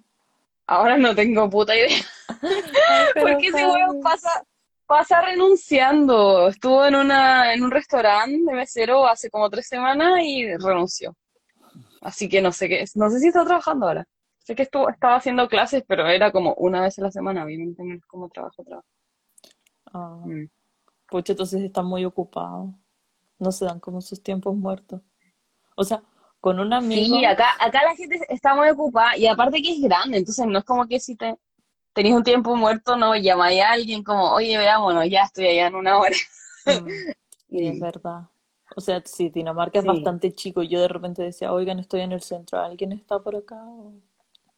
[0.66, 1.88] Ahora no tengo puta idea.
[2.28, 4.44] Ay, Porque ese weón pasa,
[4.86, 6.48] pasa renunciando.
[6.48, 11.14] Estuvo en una, en un restaurante de mesero hace como tres semanas y renunció.
[12.00, 14.04] Así que no sé qué, no sé si está trabajando ahora.
[14.38, 17.82] Sé que estuvo, estaba haciendo clases, pero era como una vez a la semana, obviamente
[17.82, 18.86] no es como trabajo, trabajo.
[19.92, 20.46] Ah, Mm.
[21.08, 22.70] pucha, entonces están muy ocupados.
[23.38, 25.00] No se dan como sus tiempos muertos.
[25.76, 26.02] O sea,
[26.40, 29.80] con un amigo, Sí, acá, acá la gente está muy ocupada y aparte que es
[29.80, 31.36] grande, entonces no es como que si te
[31.96, 35.74] tenés un tiempo muerto, no llamáis a alguien como, oye, veámonos, ya estoy allá en
[35.76, 36.14] una hora.
[36.66, 36.88] mm,
[37.48, 38.28] y es verdad.
[38.76, 40.62] O sea, sí, Dinamarca es bastante chico.
[40.62, 43.62] Yo de repente decía, oigan, estoy en el centro, ¿alguien está por acá?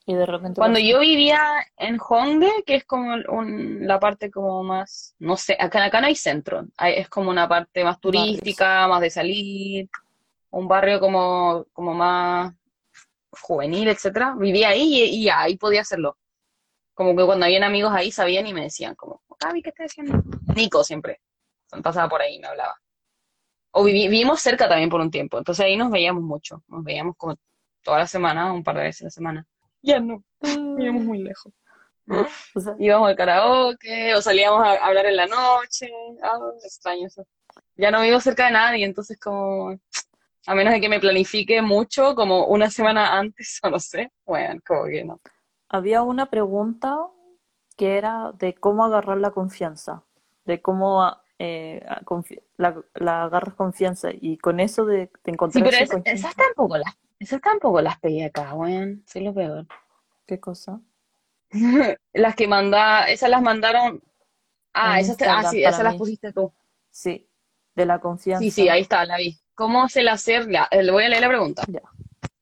[0.05, 1.40] Y de repente Cuando yo vivía
[1.77, 6.09] en Hongdae, que es como un- la parte como más, no sé, acá, acá no
[6.09, 8.24] hay centro, hay- es como una parte más Barrios.
[8.24, 9.88] turística, más de salir,
[10.51, 12.53] un barrio como, como más
[13.31, 14.35] juvenil, etcétera.
[14.37, 16.16] Vivía ahí y, ahí podía hacerlo.
[16.98, 20.20] Como que cuando habían amigos ahí sabían y me decían como, Gaby, ¿qué estás haciendo?
[20.56, 21.20] Nico siempre,
[21.80, 22.74] pasaba por ahí y me hablaba.
[23.70, 27.14] O vivi- vivimos cerca también por un tiempo, entonces ahí nos veíamos mucho, nos veíamos
[27.16, 27.37] como
[27.84, 29.46] toda la semana, un par de veces a la semana.
[29.80, 31.52] Ya no, vivíamos Mm, muy lejos.
[32.56, 35.88] o sea, Íbamos al karaoke o salíamos a hablar en la noche.
[36.20, 37.24] Ah, extraño eso.
[37.76, 39.70] Ya no vivo cerca de nadie, entonces como,
[40.46, 44.61] a menos de que me planifique mucho, como una semana antes o no sé, bueno,
[44.66, 45.20] como que no.
[45.68, 47.07] Había una pregunta
[47.76, 50.02] que era de cómo agarrar la confianza,
[50.44, 55.85] de cómo eh, confi- la, la agarras confianza y con eso de, de Sí, encontrarse
[55.85, 59.04] pero es- esas tampoco las, esas tampoco las pedí acá, weón.
[59.07, 59.66] Soy lo peor.
[60.26, 60.81] ¿qué cosa?
[62.12, 64.02] Las que manda, esas las mandaron.
[64.74, 66.52] Ah, En esas te- ah, sí, esas las pusiste tú.
[66.90, 67.28] sí,
[67.74, 69.38] de la Sí, sí, confianza, ahí está, la vi.
[69.54, 70.46] ¿Cómo es el hacer?
[70.48, 71.64] la- eh, le voy a leer la pregunta.
[71.66, 71.81] ya.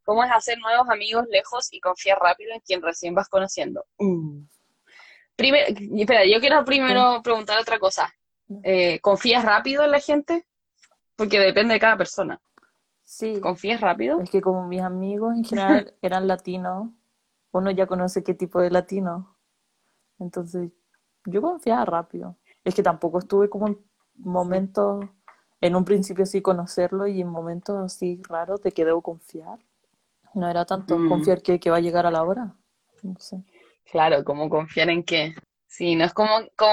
[0.06, 3.84] ¿Cómo es hacer nuevos amigos lejos y confiar rápido en quien recién vas conociendo?
[3.98, 4.44] Mm.
[5.34, 8.14] Primer- espera, yo quiero primero preguntar otra cosa.
[8.62, 10.46] Eh, ¿confías rápido en la gente?
[11.16, 12.40] Porque depende de cada persona.
[13.02, 14.20] Sí, ¿Confías rápido?
[14.20, 16.88] es que como mis amigos en general eran latinos,
[17.50, 19.36] uno ya conoce qué tipo de latino,
[20.20, 20.70] entonces
[21.24, 22.36] yo confiaba rápido.
[22.62, 23.78] Es que tampoco estuve como en
[24.14, 25.04] momentos,
[25.60, 29.58] en un principio sí conocerlo y en momentos así raros de que debo confiar.
[30.36, 32.56] No era tanto Mm, confiar que, que va a llegar a la hora.
[33.02, 33.42] No sé.
[33.90, 35.34] claro, como confiar en que,
[35.66, 36.70] sí, no es como, como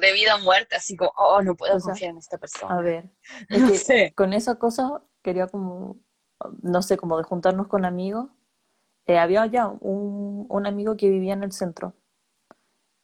[0.00, 2.78] de vida o muerte, así como, oh, no puedo O sea, confiar en esta a
[2.78, 2.80] persona.
[2.80, 3.10] ver,
[3.50, 4.16] es No que sé.
[4.16, 5.98] con esa cosa quería como,
[6.62, 8.30] no sé, como de juntarnos con amigos.
[9.06, 11.94] Eh, había ya un, un amigo que vivía en el centro.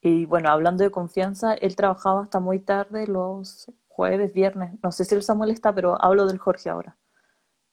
[0.01, 4.73] Y bueno, hablando de confianza, él trabajaba hasta muy tarde los jueves, viernes.
[4.83, 6.97] No sé si el Samuel está, pero hablo del Jorge ahora.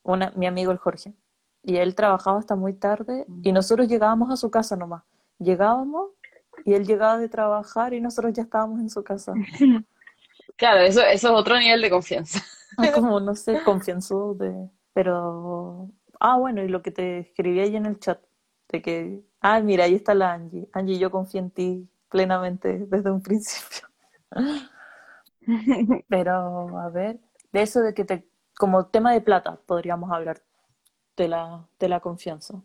[0.03, 1.15] Una, mi amigo el Jorge.
[1.63, 5.03] Y él trabajaba hasta muy tarde y nosotros llegábamos a su casa nomás.
[5.39, 6.11] Llegábamos
[6.65, 9.33] y él llegaba de trabajar y nosotros ya estábamos en su casa.
[10.55, 12.39] Claro, eso, eso es otro nivel de confianza.
[12.93, 14.69] Como, no sé, confianzudo de...
[14.93, 15.89] Pero...
[16.19, 18.21] Ah, bueno, y lo que te escribí ahí en el chat,
[18.69, 19.23] de que...
[19.41, 20.69] Ah, mira, ahí está la Angie.
[20.71, 23.87] Angie, yo confío en ti plenamente desde un principio.
[26.07, 27.19] Pero, a ver,
[27.51, 28.27] de eso de que te...
[28.55, 30.41] Como tema de plata, podríamos hablar
[31.17, 32.61] de la, de la confianza.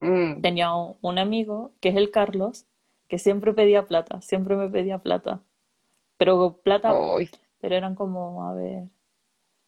[0.00, 2.66] Mm, Tenía un, un amigo, que es el Carlos,
[3.08, 5.40] que siempre pedía plata, siempre me pedía plata.
[6.16, 8.88] Pero plata, uy, pero eran como, a ver,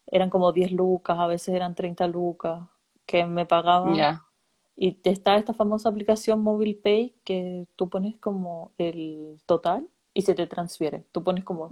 [0.07, 2.61] eran como 10 lucas, a veces eran 30 lucas,
[3.05, 3.95] que me pagaba.
[3.95, 4.21] ya.
[4.77, 10.35] Y está esta famosa aplicación Mobile Pay que tú pones como el total y se
[10.35, 11.05] te transfiere.
[11.13, 11.69] Tú pones como,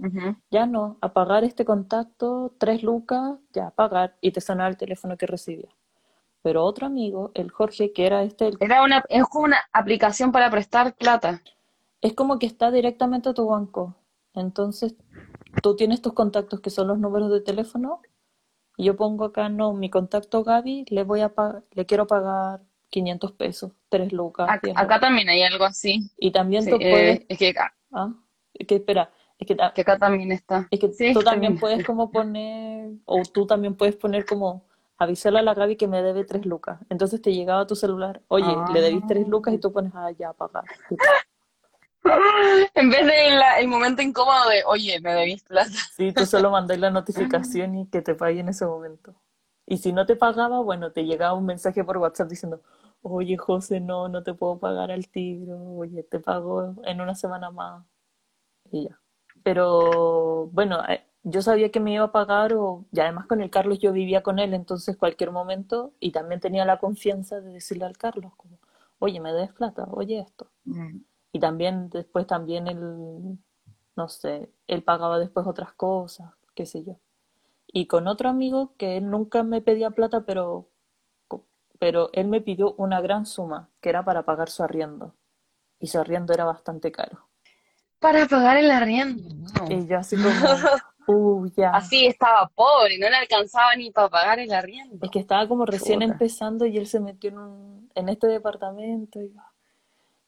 [0.50, 5.18] ya no, a pagar este contacto, 3 lucas, ya, pagar, y te sonaba el teléfono
[5.18, 5.68] que recibía.
[6.44, 10.30] Pero otro amigo, el Jorge, que era este, el- Era una, es como una aplicación
[10.30, 11.40] para prestar plata.
[12.02, 13.94] es como que está directamente a tu banco.
[14.34, 14.94] Entonces,
[15.62, 18.00] tú tienes tus contactos que son los números de teléfono
[18.76, 21.32] y yo pongo acá, no, mi contacto Gaby, le voy a
[21.72, 26.10] le quiero pagar 500 pesos, 3 lucas, Ac- 10 Acá también hay algo así.
[26.18, 28.12] Y también Sí, tú eh, puedes, es que acá, ah,
[28.52, 30.68] es que espera, es que, acá también está.
[30.70, 31.60] es que Sí, tú también bien.
[31.60, 34.64] puedes como poner, o tú también puedes poner como,
[34.98, 36.80] avisarle a la Gaby que me debe 3 lucas.
[36.88, 39.60] Entonces te llegaba a tu celular, oye, le debís 3 lucas y Ah.
[39.60, 40.64] tú pones, ah, ya, pagar.
[42.74, 45.70] En vez de la- el momento incómodo de, oye, me debís plata.
[45.96, 49.14] Sí, tú solo mandas la notificación y que te pague en ese momento.
[49.66, 52.60] Y si no te pagaba, bueno, te llegaba un mensaje por WhatsApp diciendo,
[53.00, 57.50] oye, José, no, no te puedo pagar al tiro, oye, te pago en una semana
[57.50, 57.82] más.
[58.70, 59.00] Y ya.
[59.42, 63.50] Pero bueno, eh, yo sabía que me iba a pagar o, y además con el
[63.50, 67.86] Carlos yo vivía con él, entonces cualquier momento, y también tenía la confianza de decirle
[67.86, 68.58] al Carlos, como,
[68.98, 70.50] oye, me debes plata, oye esto.
[70.64, 70.98] Mm.
[71.32, 73.38] Y también después también él,
[73.96, 77.00] no sé, él pagaba después otras cosas, qué sé yo.
[77.66, 80.68] Y con otro amigo que él nunca me pedía plata, pero,
[81.78, 85.14] pero él me pidió una gran suma, que era para pagar su arriendo.
[85.80, 87.26] Y su arriendo era bastante caro.
[87.98, 89.34] Para pagar el arriendo.
[89.34, 89.70] no.
[89.72, 90.30] Y yo así como,
[91.06, 91.70] uh, ya.
[91.70, 95.04] Así estaba pobre, no le alcanzaba ni para pagar el arriendo.
[95.04, 96.12] Es que estaba como recién Chuta.
[96.12, 99.20] empezando y él se metió en un, en este departamento.
[99.20, 99.34] y-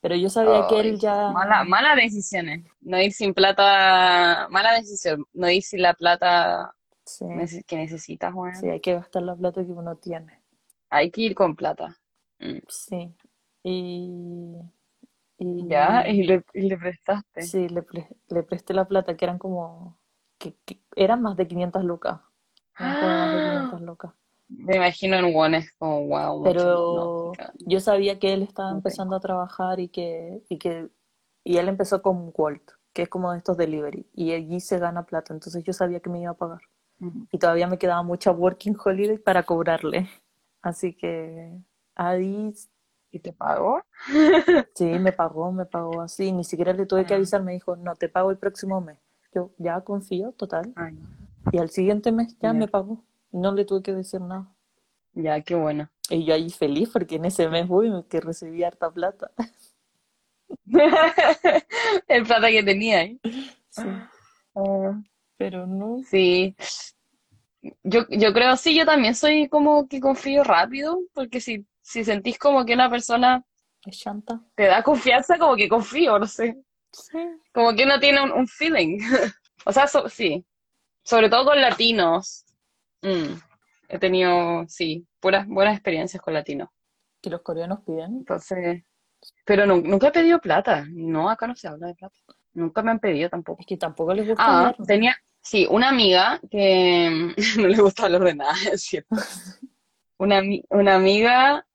[0.01, 1.31] Pero yo sabía que él ya...
[1.33, 2.65] mala, malas decisiones.
[2.81, 5.25] No ir sin plata, mala decisión.
[5.33, 6.73] No ir sin la plata
[7.05, 7.25] Sí,
[7.67, 8.57] que necesitas, weón.
[8.57, 10.41] sí, hay que gastar la plata que uno tiene.
[10.91, 11.97] Hay que ir con plata.
[12.41, 12.59] Mm.
[12.69, 13.15] Sí.
[13.63, 14.57] Y,
[15.39, 17.43] y Ya, y le, y le prestaste.
[17.43, 19.97] sí, le, pre- le presté la plata, que eran como,
[20.39, 22.21] que, que eran más de 500 lucas.
[22.79, 24.13] Eran como más de 500 lucas.
[24.49, 26.53] Me imagino en wones como wow, mucho.
[26.53, 27.33] Pero No,
[27.67, 30.89] yo sabía que él estaba empezando a trabajar y que, y que,
[31.45, 35.05] y él empezó con Wolt, que es como de estos delivery, y allí se gana
[35.07, 36.61] plata, entonces yo sabía que me iba a pagar.
[37.33, 40.09] Y todavía me quedaba mucha working holiday para cobrarle.
[40.63, 41.53] Así que
[41.95, 42.53] ahí
[43.13, 43.83] ¿Y te pagó?
[44.75, 47.17] Sí, me pagó, me pagó así, ni siquiera le tuve que Ah.
[47.17, 48.99] avisar, me dijo, no, te pago el próximo mes.
[49.37, 50.73] Yo ya confío, total.
[50.77, 50.97] Ay,
[51.53, 54.51] Y al siguiente mes ya me pagó, no le tuve que decir nada.
[55.15, 55.91] ya, qué bueno.
[56.11, 59.31] Y yo ahí feliz porque en ese mes, uy, que recibí harta plata.
[62.09, 63.21] El plata que tenía ahí.
[63.71, 63.83] Sí,
[64.55, 65.03] Ah,
[65.37, 66.03] pero no.
[66.11, 66.57] sí.
[67.83, 72.39] Yo, yo creo, sí, yo también soy como que confío rápido, porque si, si sentís
[72.39, 73.45] como que una persona
[73.87, 74.41] Es chanta.
[74.55, 76.63] te da confianza, como que confío, no sé.
[76.93, 77.19] Sí.
[77.53, 78.99] Como que uno tiene un, un feeling.
[79.69, 80.47] O sea, so- sí.
[81.03, 82.45] Sobre todo con latinos.
[83.03, 83.35] Mm.
[83.89, 86.69] He tenido, sí, puras buenas experiencias con latinos.
[87.21, 88.19] Que los coreanos piden.
[88.19, 88.85] Entonces,
[89.45, 90.87] pero nu- nunca he pedido plata.
[90.89, 92.15] No, acá no se habla de plata.
[92.55, 93.61] Nunca me han pedido tampoco.
[93.61, 94.77] Es que tampoco les gusta Ah, hablar.
[94.87, 99.17] tenía, sí, una amiga que no le gusta hablar de nada, es cierto.
[100.19, 101.67] Una, una amiga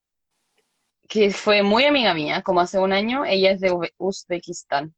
[1.10, 4.95] que fue muy amiga mía, como hace un año, ella es de Uzbekistán.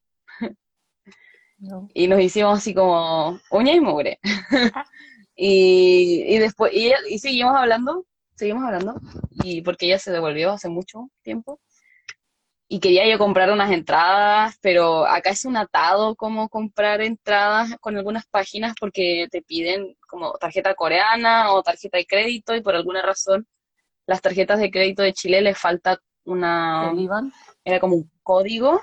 [1.64, 1.88] No.
[1.94, 4.20] y nos hicimos así como uña y mugre.
[5.36, 9.02] Y, y después, y, seguimos hablando, seguimos hablando,
[9.44, 11.60] y porque ella se devolvió hace mucho tiempo.
[12.68, 17.98] Y quería yo comprar unas entradas, pero acá es un atado como comprar entradas con
[17.98, 23.02] algunas páginas porque te piden como tarjeta coreana o tarjeta de crédito y por alguna
[23.02, 23.48] razón
[24.06, 27.34] las tarjetas de crédito de Chile les falta una, ¿El Iván?
[27.64, 28.82] era como un código.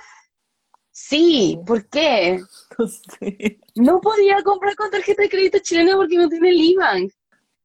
[0.93, 2.41] Sí, ¿por qué?
[2.79, 3.61] No sé.
[3.75, 7.09] No podía comprar con tarjeta de crédito chilena porque no tiene el IBAN.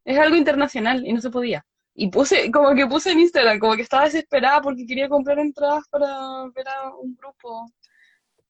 [0.04, 1.66] Es algo internacional y no se podía.
[1.94, 5.88] Y puse, como que puse en Instagram, como que estaba desesperada porque quería comprar entradas
[5.90, 6.08] para
[6.54, 7.72] ver a un grupo.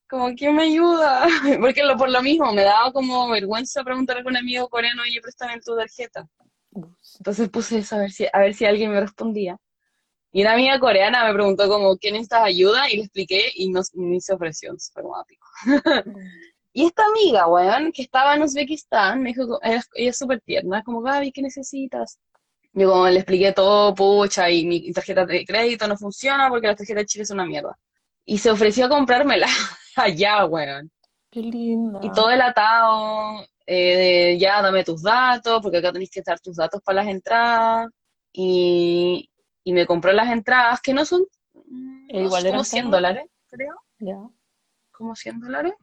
[0.09, 1.27] Como, ¿quién me ayuda?
[1.59, 5.19] Porque lo, por lo mismo, me daba como vergüenza preguntar a algún amigo coreano, oye,
[5.19, 6.27] préstame tu tarjeta.
[7.17, 9.57] Entonces puse eso a ver si, a ver si alguien me respondía.
[10.35, 12.89] Y una amiga coreana me preguntó como, ¿qué necesitas ayuda?
[12.91, 15.47] Y le expliqué y no, ni se ofreció, fue como ápico.
[16.73, 20.83] Y esta amiga, weón, que estaba en Uzbekistán, me dijo, ella, ella es súper tierna,
[20.83, 22.19] como, Gaby, ¿qué necesitas?
[22.73, 26.75] Yo como le expliqué todo, pucha, y mi tarjeta de crédito no funciona porque la
[26.75, 27.73] tarjeta de Chile es una mierda.
[28.25, 29.47] Y se ofreció a comprármela
[29.95, 30.91] allá, weón.
[31.31, 32.01] Qué linda.
[32.03, 36.41] Y todo el atado, eh, de ya dame tus datos, porque acá tenés que dar
[36.41, 37.89] tus datos para las entradas.
[38.33, 39.29] Y,
[39.65, 41.23] y me compró las entradas, que no son,
[41.53, 42.91] mm, no igual sé, como eran 100 caras.
[42.91, 43.75] dólares, creo.
[43.99, 44.17] Ya.
[44.91, 45.73] como 100 dólares.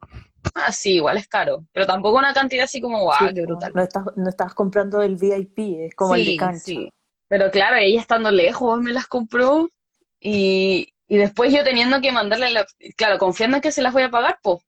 [0.55, 3.71] Ah, sí, igual es caro, pero tampoco una cantidad así como, guau, Sí, qué brutal.
[3.75, 6.59] no estás, no estás comprando el VIP, es como el de Sí, cancha.
[6.61, 6.89] sí.
[7.29, 9.69] Pero claro, ella estando lejos me las compró
[10.19, 12.65] y, y después yo teniendo que mandarle la,
[12.97, 14.61] claro, confiando en que se las voy a pagar, pues.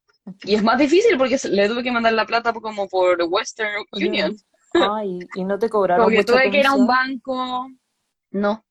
[0.45, 4.35] Y es más difícil porque le tuve que mandar la plata como por Western Union.
[4.73, 7.21] Ay, y no te cobraron Como que mucha tuve que ir a un comisión.
[7.25, 7.69] banco.
[8.31, 8.64] No.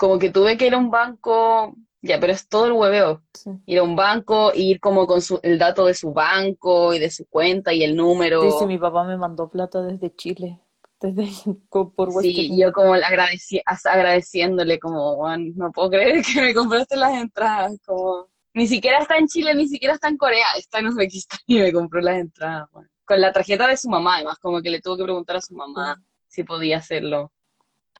[0.00, 1.74] Como que tuve que ir a un banco.
[2.00, 3.22] Ya, pero es todo el hueveo.
[3.34, 3.50] Sí.
[3.66, 7.10] Ir a un banco, ir como con su, el dato de su banco y de
[7.10, 8.58] su cuenta y el número.
[8.58, 10.58] Sí, mi papá me mandó plata desde Chile,
[11.02, 11.24] desde
[11.70, 16.54] por Western Sí, yo como le agradeci- agradeciéndole como, "Juan, no puedo creer que me
[16.54, 20.78] compraste las entradas, como, ni siquiera está en Chile, ni siquiera está en Corea, está
[20.78, 22.88] en Uzbekistán y me compró las entradas, Juan.
[23.04, 25.52] Con la tarjeta de su mamá, además, como que le tuvo que preguntar a su
[25.54, 27.30] mamá si podía hacerlo.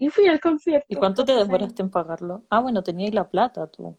[0.01, 0.87] Y fui al concierto.
[0.89, 2.45] ¿Y cuánto te demoraste en pagarlo?
[2.49, 3.99] Ah, bueno, tenías la plata tú.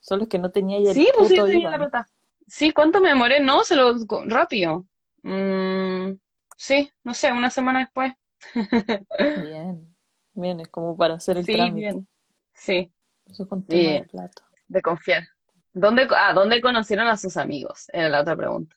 [0.00, 2.06] Solo es que no tenías el Sí, pues sí, tenía la plata.
[2.48, 3.40] Sí, ¿cuánto me demoré?
[3.40, 3.94] No, se lo,
[4.26, 4.86] rápido.
[5.22, 6.14] Mm,
[6.56, 8.12] sí, no sé, una semana después.
[9.18, 9.96] Bien,
[10.34, 11.92] bien, es como para hacer el Sí, trámite.
[11.92, 12.08] bien.
[12.52, 12.92] Sí,
[13.26, 14.42] Eso plata.
[14.68, 15.28] De confiar.
[15.72, 17.86] ¿Dónde, ah, ¿dónde conocieron a sus amigos?
[17.92, 18.76] Era la otra pregunta.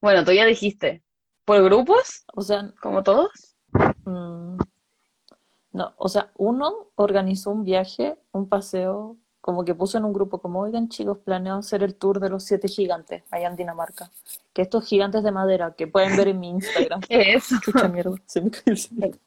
[0.00, 1.02] Bueno, tú ya dijiste.
[1.44, 2.24] ¿Por grupos?
[2.34, 3.56] O sea, ¿Como todos?
[4.04, 4.56] mm,
[5.72, 10.38] no, o sea, uno organizó un viaje, un paseo, como que puso en un grupo,
[10.38, 14.10] como, oigan chicos, planeo hacer el tour de los siete gigantes allá en Dinamarca.
[14.52, 17.00] Que estos gigantes de madera que pueden ver en mi Instagram.
[17.08, 17.48] ¿Qué es?
[17.62, 19.20] Chucha mierda, se me cayó el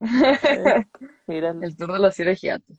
[1.62, 2.76] El tour de los cielos gigantes.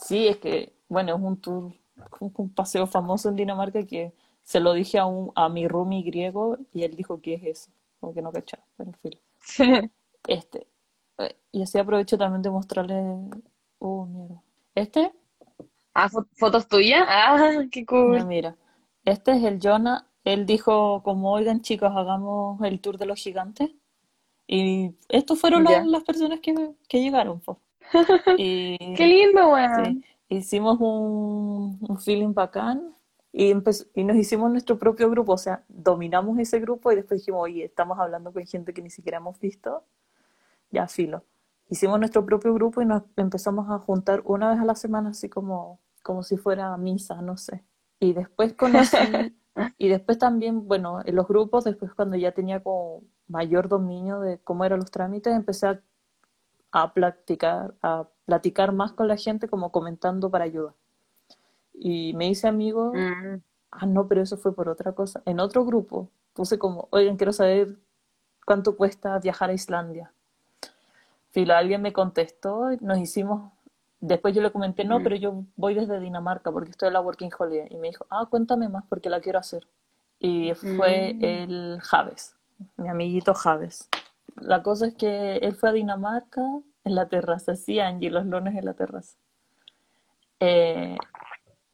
[0.00, 1.72] Sí, es que, bueno, es un tour,
[2.20, 6.02] un, un paseo famoso en Dinamarca que se lo dije a, un, a mi roomie
[6.02, 7.70] griego y él dijo, ¿qué es eso?
[8.00, 9.92] Como que no cachaba, pero en fin.
[10.28, 10.68] Este,
[11.52, 12.96] y así aprovecho también de mostrarle,
[13.78, 14.42] oh, mierda.
[14.74, 15.12] Este,
[15.94, 17.04] Ah, fo- ¿fotos tuyas?
[17.08, 18.26] Ah, qué cool.
[18.26, 18.56] mira,
[19.04, 23.70] este es el Jonah, él dijo como, oigan chicos, hagamos el tour de los gigantes.
[24.46, 25.84] Y estos fueron la- Ya.
[25.84, 26.54] las personas que,
[26.88, 27.60] que llegaron, po.
[28.38, 30.04] Y Qué lindo, Sí, weón.
[30.28, 32.94] hicimos un, un feeling bacán
[33.32, 37.20] y, empezó- y nos hicimos nuestro propio grupo, o sea, dominamos ese grupo y después
[37.20, 39.84] dijimos, oye, estamos hablando con gente que ni siquiera hemos visto,
[40.70, 41.24] ya filo.
[41.72, 45.28] Hicimos nuestro propio grupo y nos empezamos a juntar una vez a la semana, así
[45.30, 47.64] como, como si fuera misa, no sé.
[47.98, 48.96] Y después conocí,
[49.78, 54.38] y después también, bueno, en los grupos, después cuando ya tenía como mayor dominio de
[54.40, 55.80] cómo eran los trámites, empecé a
[56.72, 60.74] a platicar, a platicar más con la gente, como comentando para ayuda.
[61.74, 63.42] Y me hice amigo, Mm.
[63.72, 65.22] ah, no, pero eso fue por otra cosa.
[65.26, 67.78] En otro grupo puse como, oigan, quiero saber
[68.46, 70.12] cuánto cuesta viajar a Islandia.
[71.32, 73.50] Filo, alguien me contestó, nos hicimos,
[74.00, 75.02] después yo le comenté, no, Mm.
[75.02, 77.68] pero yo voy desde Dinamarca porque estoy en la Working Holiday.
[77.70, 79.66] Y me dijo, ah, cuéntame más porque la quiero hacer.
[80.18, 81.24] Y fue Mm.
[81.24, 82.36] el Javes,
[82.76, 83.88] mi amiguito Javes.
[84.36, 86.42] La cosa es que él fue a Dinamarca
[86.84, 89.16] en la terraza, sí, Angie, los lunes en la terraza.
[90.40, 90.96] Eh,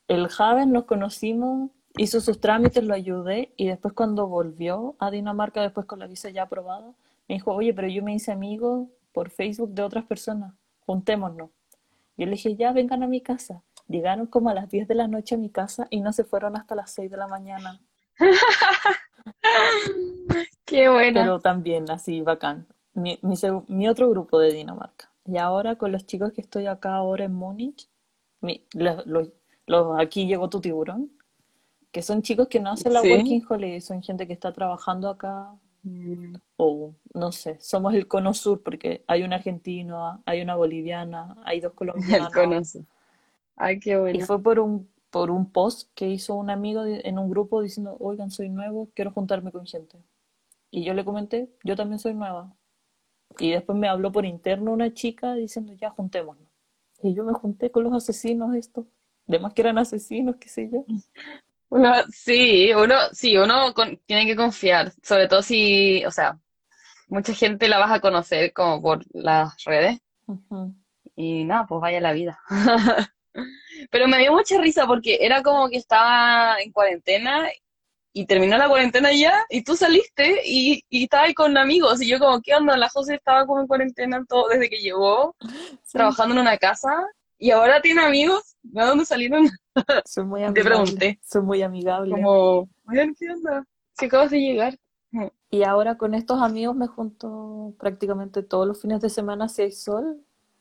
[0.09, 5.63] el Javes nos conocimos, hizo sus trámites, lo ayudé y después cuando volvió a Dinamarca,
[5.63, 6.93] después con la visa ya aprobada,
[7.29, 8.89] me dijo, oye, pero yo me hice amigo
[9.19, 10.55] por Facebook de otras personas,
[10.87, 11.51] juntémonos.
[12.17, 13.65] Yo le dije, ya, vengan a mi casa.
[13.89, 16.57] Llegaron como a las 10 de la noche a mi casa y no se fueron
[16.57, 17.81] hasta las 6 de la mañana.
[20.65, 21.23] Qué buena.
[21.23, 22.69] Pero también así, bacán.
[22.95, 23.19] Mi,
[23.67, 25.11] mi, otro grupo de Dinamarca.
[25.25, 27.89] Y ahora con los chicos que estoy acá ahora en Múnich,
[28.41, 29.33] mi- los, los-
[29.67, 31.11] los- aquí llegó tu tiburón,
[31.91, 33.11] que son chicos que no hacen la Sí.
[33.13, 38.35] Working Holiday, son gente que está trabajando acá, Mm, o no sé, somos el Cono
[38.35, 41.75] Sur porque hay una argentina, hay una boliviana, hay dos
[42.11, 42.31] El colombianos.
[42.31, 42.87] conoce.
[43.57, 44.23] Ay, qué Y buena.
[44.23, 48.31] fue por un, por un post que hizo un amigo en un grupo diciendo, oigan,
[48.31, 49.99] soy nuevo, quiero juntarme con gente.
[50.71, 52.55] Y yo le comenté, yo también soy nueva.
[53.39, 56.45] Y después me habló por interno una chica diciendo, ya juntémonos.
[57.03, 58.87] Y yo me junté con los asesinos estos.
[59.29, 60.87] Además que eran asesinos, qué sé yo.
[61.71, 66.41] Uno, sí, uno, sí, uno con- tiene que confiar, sobre todo si, o sea,
[67.09, 69.99] mucha gente la vas a conocer como por las redes
[71.17, 72.39] y nada, pues vaya la vida.
[73.91, 77.49] Pero me dio mucha risa porque era como que estaba en cuarentena
[78.13, 82.09] y terminó la cuarentena ya y tú saliste y, y estabas ahí con amigos y
[82.09, 82.77] yo como, ¿qué onda?
[82.77, 85.37] La José estaba como en cuarentena todo desde que llegó,
[85.85, 86.91] Sí, trabajando en una casa
[87.39, 88.57] y ahora tiene amigos.
[88.63, 89.49] ¿De dónde salieron?
[90.05, 90.65] soy muy Te amigable.
[90.65, 91.21] pregunté.
[91.23, 92.11] Soy muy amigable.
[92.11, 93.65] Como, ¿qué onda?
[93.93, 94.77] Si acabas de llegar.
[95.51, 99.73] Y ahora con estos amigos me junto prácticamente todos los fines de semana si hay
[99.73, 100.21] sol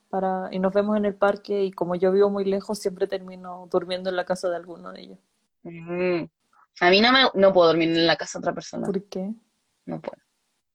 [0.10, 3.68] para, y nos vemos en el parque y como yo vivo muy lejos siempre termino
[3.70, 5.20] durmiendo en la casa de alguno de ellos.
[5.64, 6.24] Mm.
[6.80, 8.86] A mí no me, no puedo dormir en la casa de otra persona.
[8.86, 9.34] ¿Por qué?
[9.86, 10.22] No puedo.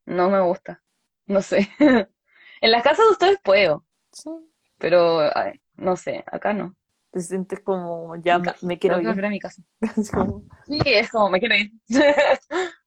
[0.04, 0.82] No me gusta.
[1.26, 1.68] No sé.
[2.60, 4.30] En las casas de ustedes puedo, Sí,
[4.78, 6.76] pero ay, no sé, acá no.
[7.10, 9.08] te sientes como ya me, me quiero ir.
[9.08, 9.62] a mi casa.
[9.96, 11.72] Es como, Sí, es como, me quiero ir.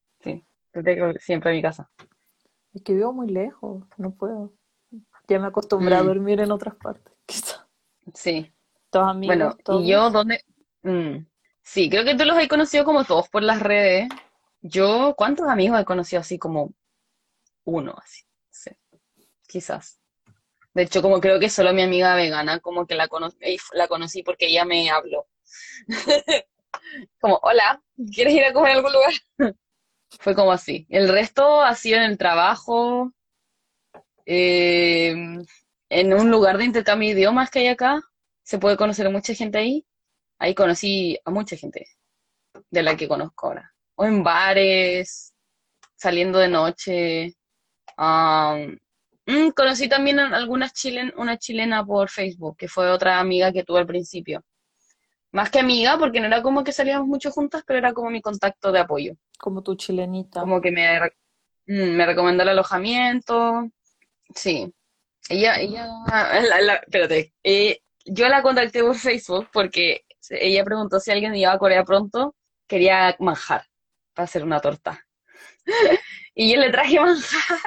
[0.84, 1.90] Tengo siempre a mi casa.
[2.74, 4.54] es que vivo muy lejos, no puedo.
[5.28, 7.14] Ya me acostumbré a Mm, dormir en otras partes.
[7.26, 7.68] Quizá.
[8.14, 8.52] sí.
[8.90, 10.10] Todos Bueno, amigos, y yo.
[10.12, 10.42] ¿dónde?
[10.84, 11.26] Mm,
[11.64, 14.08] Sí, creo que tú los has conocido como todos por las redes.
[14.62, 16.74] Yo, ¿cuántos amigos he conocido así como
[17.66, 18.24] uno, así?
[18.52, 18.72] Sí,
[19.48, 20.00] quizás.
[20.74, 23.32] De hecho, como creo que solo mi amiga vegana, como que la cono-
[23.74, 25.28] la conocí porque ella me habló.
[27.20, 27.82] Como, hola,
[28.14, 29.14] ¿quieres ir a comer a algún lugar?
[30.20, 30.86] Fue como así.
[30.90, 33.12] El resto ha sido en el trabajo,
[34.26, 35.14] eh,
[35.90, 38.02] en un lugar de intercambio de idiomas que hay acá.
[38.44, 39.86] Se puede conocer a mucha gente ahí.
[40.40, 41.88] Ahí conocí a mucha gente
[42.70, 43.74] de la que conozco ahora.
[43.96, 45.34] O en bares,
[45.96, 47.36] saliendo de noche.
[49.28, 53.64] Mm, conocí también a algunas chilen, una chilena por Facebook, que fue otra amiga que
[53.64, 54.44] tuve al principio.
[55.36, 58.22] Más que amiga, porque no era como que salíamos mucho juntas, pero era como mi
[58.22, 59.16] contacto de apoyo.
[59.38, 60.40] Como tu chilenita.
[60.40, 60.98] Como que me,
[61.68, 63.70] mm, me recomendó el alojamiento.
[64.34, 64.74] Sí.
[65.28, 71.12] Ella, ella, la- la- espérate, eh, yo la contacté por Facebook porque ella preguntó si
[71.12, 72.34] alguien iba a Corea pronto,
[72.66, 73.66] quería manjar
[74.14, 75.06] para hacer una torta.
[76.38, 77.60] Y yo le traje manjar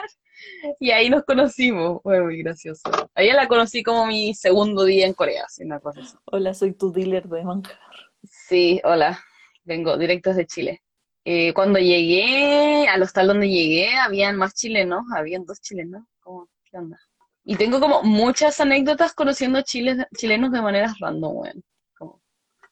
[0.80, 2.00] y ahí nos conocimos.
[2.02, 2.82] Fue muy gracioso.
[3.14, 6.16] A ella la conocí como mi segundo día en Corea, así, una cosa así.
[6.26, 7.78] Hola, soy tu dealer de manjar.
[8.24, 9.18] Sí, hola,
[9.64, 10.82] vengo directo desde Chile.
[11.24, 16.02] Eh, cuando llegué al hostal donde llegué, habían más chilenos, habían dos chilenos.
[16.20, 16.98] Como, ¿qué onda?
[17.44, 21.64] Y tengo como muchas anécdotas conociendo chiles, chilenos de maneras random, weón.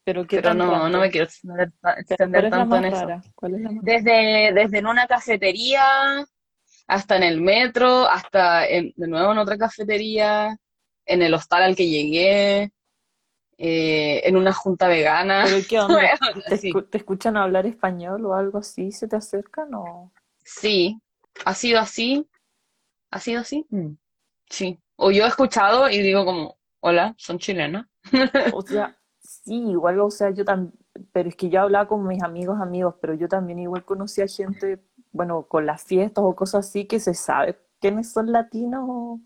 [0.05, 2.77] Pero qué pero no, no me quiero extender, ta- Pero, ¿Cuál extender es la tanto
[2.77, 3.09] en eso.
[3.83, 6.25] Desde, desde en una cafetería,
[6.87, 10.57] hasta en el metro, hasta en- de nuevo en otra cafetería,
[11.05, 12.73] en el hostal al que llegué,
[13.59, 15.45] eh, en una junta vegana.
[15.45, 15.79] ¿Pero qué
[16.91, 18.93] te escuchan hablar español o algo así?
[18.93, 20.13] ¿Se te acercan o...?
[20.45, 21.01] Sí,
[21.45, 22.29] ha sido así,
[23.11, 23.67] ha sido así.
[23.71, 23.95] Mm.
[24.49, 24.79] Sí.
[24.97, 27.87] O yo he escuchado y digo como, hola, son chilenas.
[28.55, 30.73] O sea, sí, igual, o sea, yo también,
[31.13, 34.79] pero es que yo hablaba con mis amigos, amigos, pero yo también igual conocía gente,
[35.13, 39.21] bueno, con las fiestas o cosas así, que se sabe quiénes son latinos o,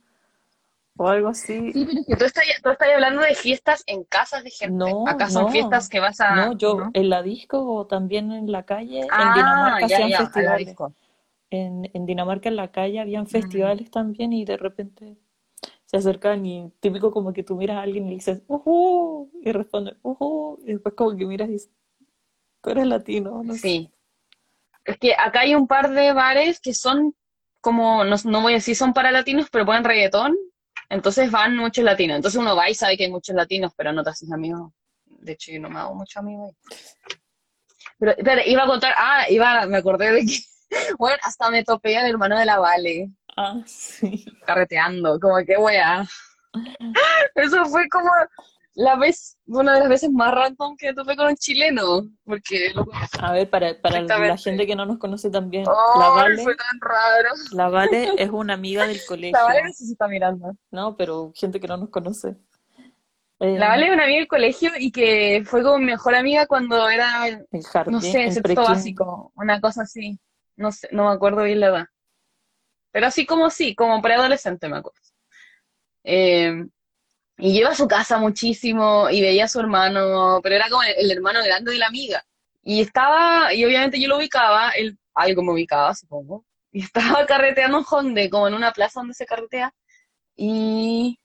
[0.97, 1.73] o algo así.
[1.73, 4.75] Sí, pero es que tú estás, tú estás hablando de fiestas en casas de gente.
[4.75, 6.35] No, Acá son no, fiestas que vas a...
[6.35, 6.91] no, yo ¿no?
[6.93, 10.77] en la disco o también en la calle, en Ah, Dinamarca ya, hacían festivales.
[11.51, 13.31] En, en Dinamarca en la calle habían Mm.
[13.31, 15.17] festivales también y de repente
[15.87, 19.31] se acercan y típico como que tú miras a alguien y dices, ¡Ujú!
[19.43, 20.61] Y responde, ¡Ujú!
[20.65, 21.71] Y después como que miras y dices,
[22.63, 23.91] tú eres latino, no sé.
[24.85, 27.15] Es que acá hay un par de bares que son
[27.61, 30.37] como, no, no voy a decir son para latinos, pero ponen reggaetón.
[30.89, 32.17] Entonces van muchos latinos.
[32.17, 34.73] Entonces uno va y sabe que hay muchos latinos, pero no te haces amigos.
[35.05, 37.17] De hecho, yo no me hago muchos amigos ahí.
[37.99, 40.39] Pero, espera, iba a contar, ah, iba, me acordé de que,
[40.99, 44.25] bueno, hasta me topé al hermano de la Vale, Ah, sí.
[44.47, 46.05] carreteando, como que wea.
[47.35, 48.11] Eso fue como,
[48.75, 52.73] la vez, una de las veces más random que tuve con un chileno, porque
[53.19, 56.57] A ver, para, para la gente que no nos conoce también, la ¡Ay, Vale, fue
[56.57, 57.31] tan raro!
[57.53, 58.97] la Vale es una amiga del
[59.33, 60.57] La Vale colegio, no sé si está mirando.
[60.71, 60.97] ¿no?
[60.97, 62.37] Pero gente que no nos conoce.
[63.41, 66.47] Eh, La Vale es una amiga del colegio y que fue como mi mejor amiga
[66.47, 70.19] cuando era, el no jardín, sé, el sexto básico, una cosa así.
[70.57, 71.87] No sé, no me acuerdo bien la edad.
[72.93, 75.01] Pero así como sí, como preadolescente me acuerdo.
[76.05, 76.67] Eh,
[77.41, 81.11] y yo a su casa muchísimo y veía a su hermano, pero era como el,
[81.11, 82.23] hermano grande de la amiga.
[82.63, 86.45] Y estaba, y obviamente yo lo ubicaba, él algo me ubicaba, supongo.
[86.71, 89.73] Y estaba carreteando en Honde, como en una plaza donde se carretea.
[90.37, 91.19] Y,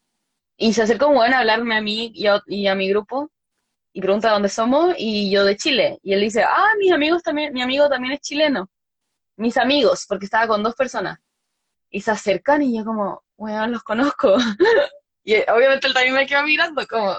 [0.58, 2.28] y se acercó un weón a hablarme a mí y
[2.68, 3.30] a, mi grupo
[3.94, 6.00] y pregunta dónde somos y yo de Chile.
[6.02, 8.70] Y él dice, ah, mis amigos también, mi amigo también es chileno.
[9.38, 11.20] Mis amigos, porque estaba con dos personas.
[11.90, 14.36] Y se acercan y yo como, weón, los conozco.
[15.26, 17.12] Y eh, obviamente él también me quedó mirando como,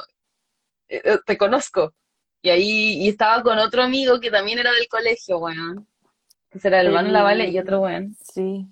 [0.88, 1.92] "Eh, eh, te conozco.
[2.40, 5.86] Y ahí, y estaba con otro amigo que también era del colegio, weón.
[6.50, 8.16] Que será el hermano El- Lavale y otro weón.
[8.22, 8.66] Sí,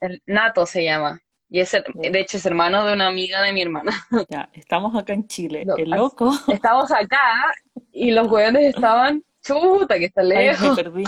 [0.00, 1.20] El Nato se llama.
[1.50, 3.92] Y es, de hecho es hermano de una amiga de mi hermana.
[4.30, 5.64] ya, estamos acá en Chile.
[5.64, 7.54] No, El loco, Estamos acá
[7.92, 11.04] y los weones estaban, chuta, que está ay, me lejos, perdí.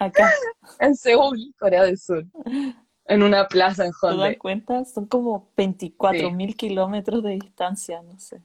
[0.00, 0.32] Acá,
[0.80, 2.24] en Seúl, Corea del Sur.
[3.06, 4.84] En una plaza en ¿te das cuenta?
[4.84, 8.42] Son como 24 mil kilómetros de distancia, no sé.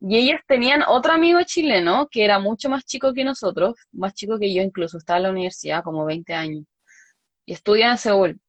[0.00, 4.38] Y ellos tenían otro amigo chileno que era mucho más chico que nosotros, más chico
[4.38, 6.66] que yo incluso, estaba en la universidad como 20 años.
[7.46, 8.40] Y estudia en Seúl.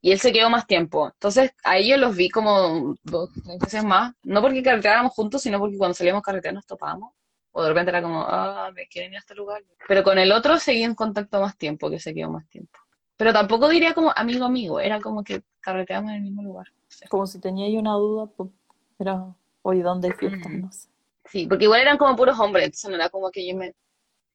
[0.00, 1.08] Y él se quedó más tiempo.
[1.12, 4.14] Entonces a ellos los vi como dos, tres veces más.
[4.24, 7.12] No porque carreteáramos juntos, sino porque cuando salíamos a carretear nos topábamos.
[7.52, 9.62] O de repente era como, ah, me quieren ir a este lugar.
[9.86, 12.78] Pero con el otro seguí en contacto más tiempo, que se quedó más tiempo.
[13.16, 16.66] Pero tampoco diría como amigo amigo, era como que carreteamos en el mismo lugar.
[16.68, 17.08] No sé.
[17.08, 18.50] Como si tenía ahí una duda, pues
[18.98, 20.88] era hoy dónde hay no sé.
[21.24, 23.74] Sí, porque igual eran como puros hombres, entonces no era como que yo me,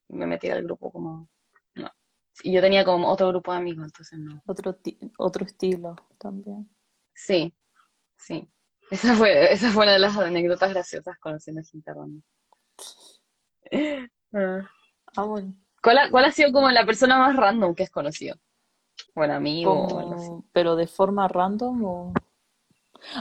[0.10, 1.30] me metiera al grupo como...
[1.76, 1.90] No.
[2.44, 4.42] Y yo tenía como otro grupo de amigos, entonces no.
[4.46, 4.78] Otro,
[5.18, 6.70] otro estilo también.
[7.14, 7.54] Sí,
[8.18, 8.50] sí.
[8.90, 12.22] Esa fue, esa fue una de las anécdotas graciosas conociendo gente random.
[14.34, 14.70] Ah.
[15.16, 15.54] Ah, bueno.
[15.82, 18.36] ¿Cuál ha, cuál ha sido como la persona más random que has conocido?
[19.16, 20.30] Buen amigo o algo así.
[20.30, 22.14] Como, pero de forma random o...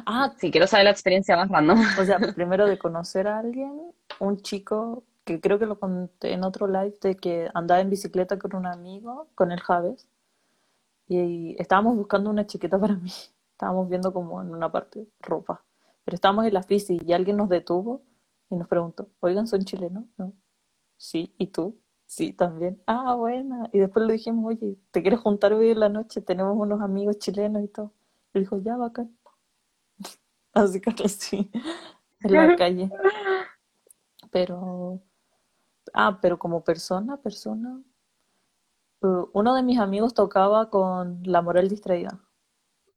[0.06, 1.80] Ah, Sí, quiero saber la experiencia más random.
[2.00, 6.44] o sea, primero de conocer a alguien, un chico que creo que lo conté en
[6.44, 10.08] otro live de que andaba en bicicleta con un amigo, con el Javes,
[11.08, 13.10] y estábamos buscando una chiquita para mí.
[13.52, 15.62] Estábamos viendo como en una parte ropa,
[16.04, 18.02] pero estábamos en la bici y alguien nos detuvo
[18.48, 20.04] y nos preguntó, oigan, ¿son chilenos?
[20.16, 20.32] No.
[20.98, 21.79] Sí, ¿y tú?
[22.14, 22.82] Sí, también.
[22.86, 23.68] Ah, buena.
[23.72, 26.20] Y después le dijimos, oye, ¿te quieres juntar hoy en la noche?
[26.20, 27.92] Tenemos unos amigos chilenos y todo.
[28.34, 29.16] Y dijo, ya, bacán.
[30.52, 31.50] Así que así,
[32.22, 32.92] en la calle.
[34.32, 35.02] Pero,
[35.94, 37.82] ah, pero como persona, persona,
[39.02, 42.18] eh, uno de mis amigos tocaba con La Moral Distraída,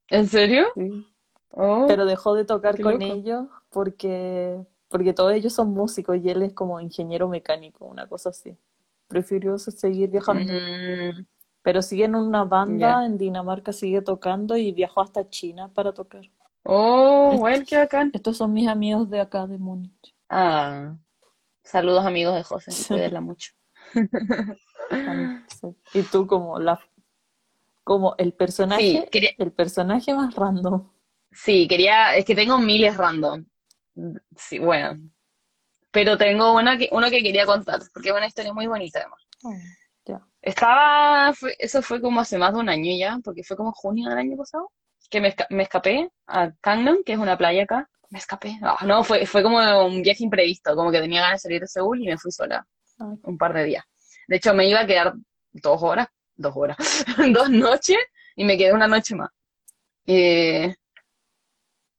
[0.09, 0.68] ¿En serio?
[0.76, 1.05] sí.
[1.51, 3.03] Oh, Pero dejó de tocar con loco.
[3.03, 8.30] ellos porque, porque todos ellos son músicos y él es como ingeniero mecánico, una cosa
[8.30, 8.57] así.
[9.14, 10.51] Prefirió seguir viajando.
[10.53, 11.26] Mm,
[11.61, 16.24] Pero sigue en una banda en Dinamarca, sigue tocando y viajó hasta China para tocar.
[16.66, 18.11] Oh, bueno, qué bacán.
[18.14, 20.16] Estos son mis amigos de acá de Múnich.
[20.30, 20.97] Ah,
[21.64, 22.88] saludos amigos de José, Sí.
[22.88, 23.51] cuídenla mucho.
[25.47, 25.68] Sí.
[25.93, 26.80] Y tú como la
[27.84, 30.89] como el Sí, personaje, quería, el personaje más random.
[31.32, 33.45] sí, quería, es que tengo miles random.
[34.36, 34.99] Sí, bueno,
[35.94, 39.22] pero tengo una que, uno que quería contar, porque es una historia muy bonita además.
[39.44, 39.54] Oh,
[40.06, 40.22] ya.
[40.41, 44.10] Estaba, fue- eso fue como hace más de un año ya, porque fue como junio
[44.10, 44.72] del año pasado,
[45.10, 47.89] que me, me escapé a Gangnam, que es una playa acá.
[48.10, 48.60] Me escapé.
[48.62, 51.68] Ah, no, fue, fue como un viaje imprevisto, como que tenía ganas de salir de
[51.68, 52.66] Seúl y me fui sola
[53.00, 53.86] Ay, un par de días.
[54.28, 55.14] De hecho, me iba a quedar
[55.54, 56.78] dos horas, dos horas,
[57.34, 57.98] dos noches
[58.36, 59.30] y me quedé una noche más.
[60.06, 60.76] Eh,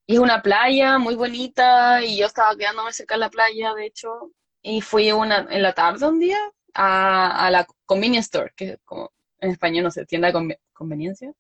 [0.07, 3.86] y es una playa muy bonita y yo estaba quedándome cerca de la playa, de
[3.86, 4.30] hecho,
[4.62, 6.38] y fui una, en la tarde un día
[6.74, 10.61] a, a la convenience store, que es como en español, no sé, tienda de conve-
[10.72, 11.32] conveniencia,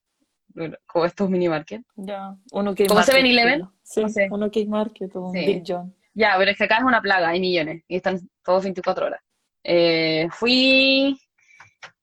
[0.86, 1.82] como estos mini market.
[1.96, 2.36] ya.
[2.52, 3.52] Uno que ¿Como market, 7-Eleven?
[3.54, 3.72] estilo.
[3.82, 4.28] Sí, No sé.
[4.30, 5.44] uno que market o un Sí.
[5.46, 5.94] Big John.
[6.14, 9.20] Ya, pero es que acá es una plaga, hay millones y están todos 24 horas.
[9.64, 11.18] Eh, fui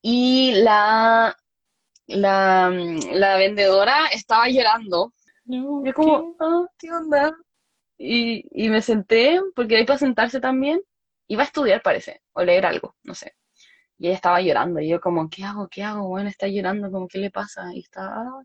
[0.01, 1.35] y la,
[2.07, 5.13] la, mm, la vendedora estaba llorando.
[5.45, 6.37] No, Yo como, ¿qué?
[6.39, 7.35] ah, ¿qué onda?
[7.97, 10.81] Y, y me senté, porque ahí para sentarse también,
[11.27, 13.33] iba a estudiar parece, o leer algo, no sé.
[13.97, 15.67] Y ella estaba llorando, y yo como, ¿qué hago?
[15.67, 16.07] ¿Qué hago?
[16.07, 17.73] Bueno, está llorando, como, ¿qué le pasa?
[17.73, 18.43] Y estaba,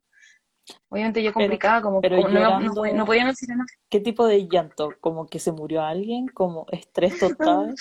[0.88, 3.64] Obviamente yo complicada, como, pero como no, no, no llorando, no podía decir nada.
[3.88, 4.90] ¿qué tipo de llanto?
[5.01, 6.26] ¿Como que se murió alguien?
[6.28, 7.74] ¿Como estrés total?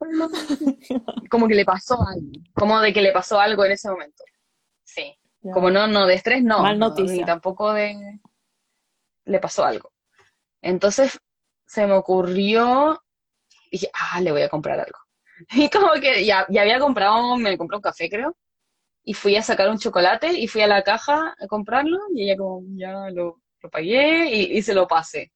[1.30, 4.22] Como que le pasó algo, como de que le pasó algo en ese momento.
[4.84, 5.16] Sí.
[5.52, 5.74] Como Ya.
[5.74, 7.26] no, no, de estrés no, Mal no, ni noticia.
[7.26, 8.20] tampoco de
[9.24, 9.92] le pasó algo.
[10.62, 11.18] Entonces
[11.66, 13.02] se me ocurrió,
[13.70, 14.98] dije, ah, le voy a comprar algo.
[15.52, 18.36] Y como que ya, ya había comprado, me compré un café, creo,
[19.04, 22.36] y fui a sacar un chocolate y fui a la caja a comprarlo y ella
[22.38, 25.32] como, ya lo, lo pagué y, y se lo pasé.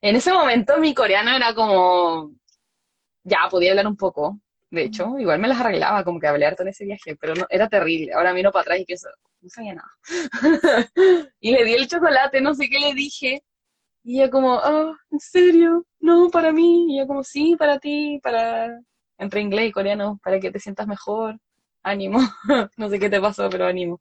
[0.00, 2.32] En ese momento mi coreano era como,
[3.24, 4.40] ya podía hablar un poco,
[4.72, 7.46] de hecho, igual me las arreglaba, como que hablé harto en ese viaje, pero no,
[7.50, 8.14] era terrible.
[8.14, 9.08] Ahora miro para atrás y pienso,
[9.42, 9.90] no sabía nada.
[11.40, 13.44] Y le di el chocolate, no sé qué le dije.
[14.04, 15.84] Y ella como, ah, ¿en serio?
[16.00, 16.86] No, para mí.
[16.88, 18.80] Y ella como, sí, para ti, para...
[19.18, 21.38] Entre inglés y coreano, para que te sientas mejor.
[21.82, 22.18] Ánimo.
[22.76, 24.00] No sé qué te pasó, pero ánimo.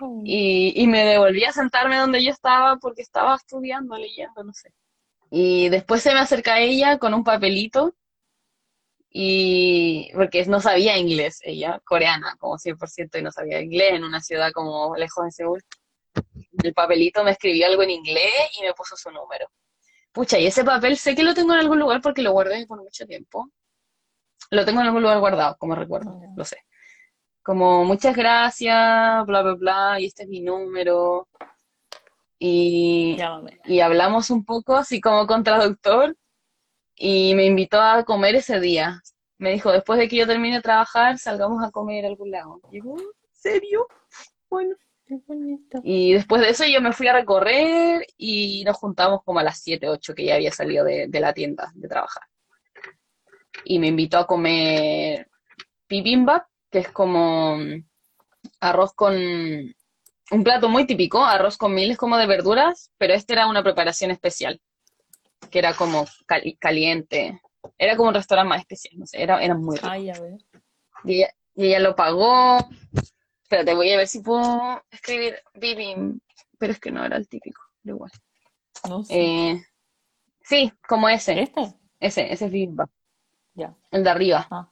[0.00, 0.22] Oh.
[0.24, 4.72] Y, y me devolví a sentarme donde yo estaba porque estaba estudiando, leyendo, no sé.
[5.30, 7.94] Y después se me acerca ella con un papelito
[9.10, 14.20] y porque no sabía inglés, ella, coreana, como 100%, y no sabía inglés en una
[14.20, 15.62] ciudad como lejos de Seúl.
[16.62, 19.46] El papelito me escribió algo en inglés y me puso su número.
[20.12, 22.82] Pucha, y ese papel sé que lo tengo en algún lugar porque lo guardé por
[22.82, 23.50] mucho tiempo.
[24.50, 26.28] Lo tengo en algún lugar guardado, como recuerdo, Ya.
[26.36, 26.58] lo sé.
[27.42, 31.28] Como muchas gracias, bla, bla, bla, y este es mi número.
[32.38, 33.16] Y,
[33.64, 36.16] y hablamos un poco así como con traductor
[36.96, 39.02] y me invitó a comer ese día.
[39.38, 42.60] Me dijo, después de que yo termine de trabajar, salgamos a comer a algún lado.
[42.72, 43.86] Y yo, ¿en serio?
[44.48, 44.74] Bueno.
[45.06, 45.78] Qué bonito.
[45.84, 49.60] Y después de eso yo me fui a recorrer y nos juntamos como a las
[49.60, 52.24] 7, 8 que ya había salido de, de la tienda de trabajar.
[53.64, 55.28] Y me invitó a comer
[55.88, 57.84] bibimbap, que es como mm,
[58.60, 63.46] arroz con un plato muy típico, arroz con miles como de verduras, pero este era
[63.46, 64.60] una preparación especial,
[65.50, 67.40] que era como cali- caliente.
[67.78, 69.88] Era como un restaurante más especial, no sé, era, era muy rico.
[69.90, 70.38] Ay, a ver.
[71.04, 72.68] Y ella, y ella lo pagó.
[73.42, 76.20] Espérate, voy a ver si puedo escribir bibim,
[76.58, 78.10] pero es que no era el típico, pero igual.
[78.88, 79.14] No sé.
[79.14, 79.62] Eh,
[80.42, 81.74] sí, como ese, ¿Este?
[82.00, 82.90] ese, ese es bibimbap,
[83.54, 83.74] Ya.
[83.90, 84.70] el de arriba, Ah,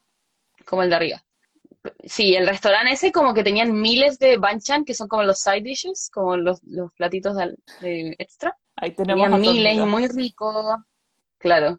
[0.66, 1.24] como el de arriba.
[2.04, 5.60] Sí, el restaurante ese como que tenían miles de banchan, que son como los side
[5.62, 8.56] dishes, como los, los platitos de, de extra.
[8.76, 10.84] Ahí tenemos a miles y muy rico,
[11.38, 11.78] claro.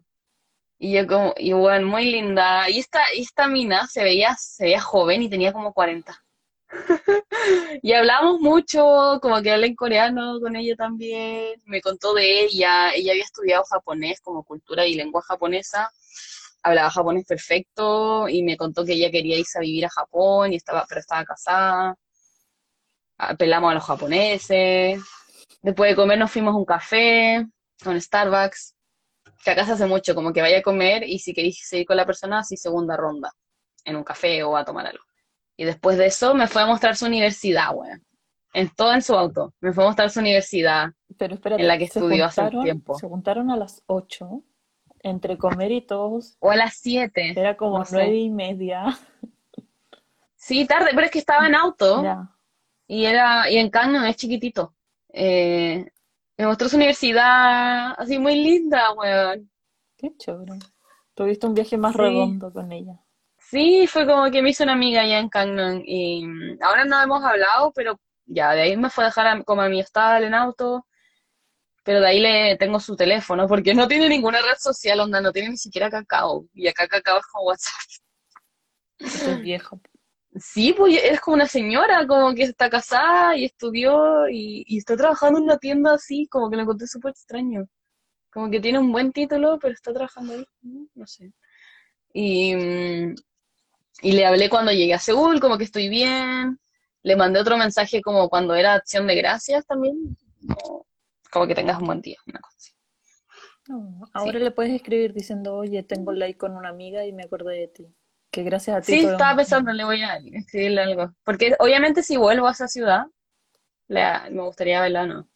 [0.78, 2.68] Y yo como, igual, muy linda.
[2.68, 6.22] Y esta, esta mina se veía, se veía joven y tenía como 40.
[7.82, 12.92] Y hablamos mucho, como que hablé en coreano con ella también, me contó de ella,
[12.92, 15.90] ella había estudiado japonés como cultura y lengua japonesa,
[16.62, 20.56] hablaba japonés perfecto y me contó que ella quería irse a vivir a Japón y
[20.56, 21.96] estaba, pero estaba casada,
[23.18, 25.00] apelamos a los japoneses,
[25.66, 27.36] después de comer nos fuimos a un café,
[27.84, 28.74] a un Starbucks,
[29.44, 31.96] que acá se hace mucho, como que vaya a comer y si queréis seguir con
[31.96, 33.32] la persona, así segunda ronda,
[33.84, 35.04] en un café o a tomar algo.
[35.56, 38.02] Y después de eso me fue a mostrar su universidad, weón.
[38.54, 39.52] En todo en su auto.
[39.60, 42.98] Me fue a mostrar su universidad Pero en espérate, la que estudió hace un tiempo.
[42.98, 44.42] se juntaron a las 8,
[45.00, 47.96] entre comer y todos, O a las 7, era como no sé.
[47.96, 48.96] nueve y media.
[50.36, 52.30] Sí, tarde, pero es que estaba en auto Ya.
[52.86, 54.74] y era, y en Cannon es chiquitito.
[55.18, 55.86] Eh,
[56.36, 59.50] me mostró su universidad así muy linda, weón.
[59.96, 60.52] Qué chévere.
[61.14, 61.98] Tuviste un viaje más Sí.
[62.02, 63.00] redondo con ella.
[63.38, 67.00] Sí, fue como que me hizo una amiga allá en Cannon y mm, ahora no
[67.02, 70.24] hemos hablado, pero ya, de ahí me fue a dejar a- como a mi hostal
[70.24, 70.86] en auto,
[71.84, 75.32] pero de ahí le tengo su teléfono porque no tiene ninguna red social, onda, no
[75.32, 77.74] tiene ni siquiera Kakao y acá Kakao es como WhatsApp.
[79.00, 79.80] Es viejo.
[80.38, 84.96] Sí, pues es como una señora, como que está casada y estudió y, y está
[84.96, 87.66] trabajando en una tienda así, como que lo encontré súper extraño.
[88.30, 90.46] Como que tiene un buen título, pero está trabajando ahí,
[90.94, 91.32] no sé.
[92.12, 93.14] Y, mm,
[94.02, 96.58] y le hablé cuando llegué a Seúl, como que estoy bien.
[97.02, 100.16] Le mandé otro mensaje como cuando era acción de gracias también,
[100.46, 100.86] como,
[101.30, 102.72] como que tengas un buen día, una cosa así.
[103.68, 107.58] No, ahora le puedes escribir diciendo, oye, tengo like con una amiga y me acordé
[107.60, 107.86] de ti.
[108.36, 111.10] Que gracias a ti Sí, estaba pensando, le voy a escribirle algo.
[111.24, 113.06] Porque obviamente si vuelvo a esa ciudad,
[113.88, 115.26] la- me gustaría verla, ¿no?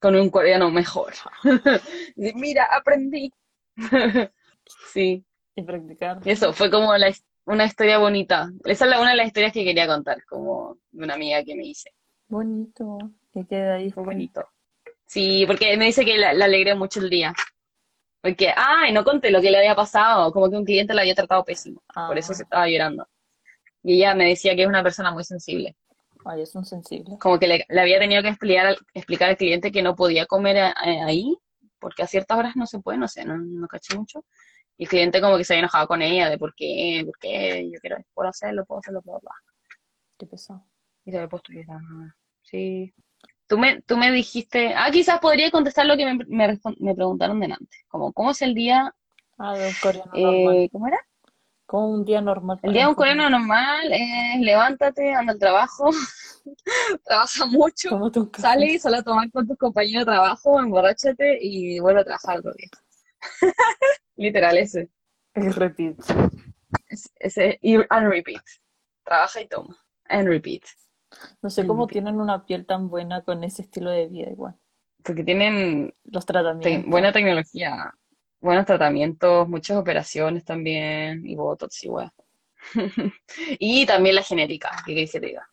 [0.00, 1.12] Con un coreano mejor.
[2.16, 3.32] Mira, aprendí.
[4.92, 6.18] Sí, y practicar.
[6.24, 7.12] eso fue como la
[7.44, 8.50] una historia bonita.
[8.64, 11.54] Esa es la- una de las historias que quería contar, como de una amiga que
[11.54, 11.92] me hice.
[12.26, 12.98] Bonito.
[13.32, 13.92] Que quede ahí.
[13.92, 14.48] Fue bonito.
[15.06, 17.32] Sí, porque me dice que la, la alegré mucho el día.
[18.22, 21.14] Porque, ay, no conté lo que le había pasado, como que un cliente la había
[21.14, 21.82] tratado pésimo.
[21.94, 22.34] Por eso Ah.
[22.36, 23.08] se estaba llorando.
[23.82, 25.74] Y ella me decía que es una persona muy sensible.
[26.26, 27.18] Ay, son sensibles.
[27.18, 30.26] Como que le, le había tenido que explicar al, explicar al cliente que no podía
[30.26, 31.34] comer a- a- ahí,
[31.78, 34.24] porque a ciertas horas no se puede, no sé, no, no caché mucho.
[34.76, 37.70] Y el cliente como que se había enojado con ella de por qué, por qué,
[37.72, 39.32] yo quiero, puedo hacerlo, puedo hacerlo, bla, bla.
[40.18, 40.62] Qué pesado.
[41.06, 41.80] Y se había puesto llorar.
[42.42, 42.92] Sí.
[43.50, 47.40] Tú me, tú me dijiste, ah, quizás podría contestar lo que me, me, me preguntaron
[47.40, 48.94] delante, como, ¿cómo es el día,
[49.38, 50.54] Ah, de un coreano normal.
[50.56, 50.98] eh, ¿cómo era?
[51.66, 53.28] Como un día normal El día de un coreano.
[53.28, 55.90] normal es levántate, anda al trabajo,
[57.04, 57.90] trabaja mucho,
[58.38, 62.38] sale y solo a tomar con tus compañeros de trabajo, emborráchate y vuelve a trabajar
[62.38, 62.68] otro día.
[64.16, 64.90] Literal, ese.
[65.34, 65.96] Y repeat.
[67.18, 68.42] Ese- y and repeat.
[69.04, 69.76] Trabaja y toma.
[70.08, 70.62] And repeat.
[71.42, 74.54] No sé cómo tienen una piel tan buena con ese estilo de vida igual.
[75.02, 76.90] Porque tienen Los te- tratamientos.
[76.90, 77.94] buena tecnología,
[78.40, 82.12] buenos tratamientos, muchas operaciones también, y botox y weá.
[83.58, 85.48] Y también la genética, ¿qué querés que te diga?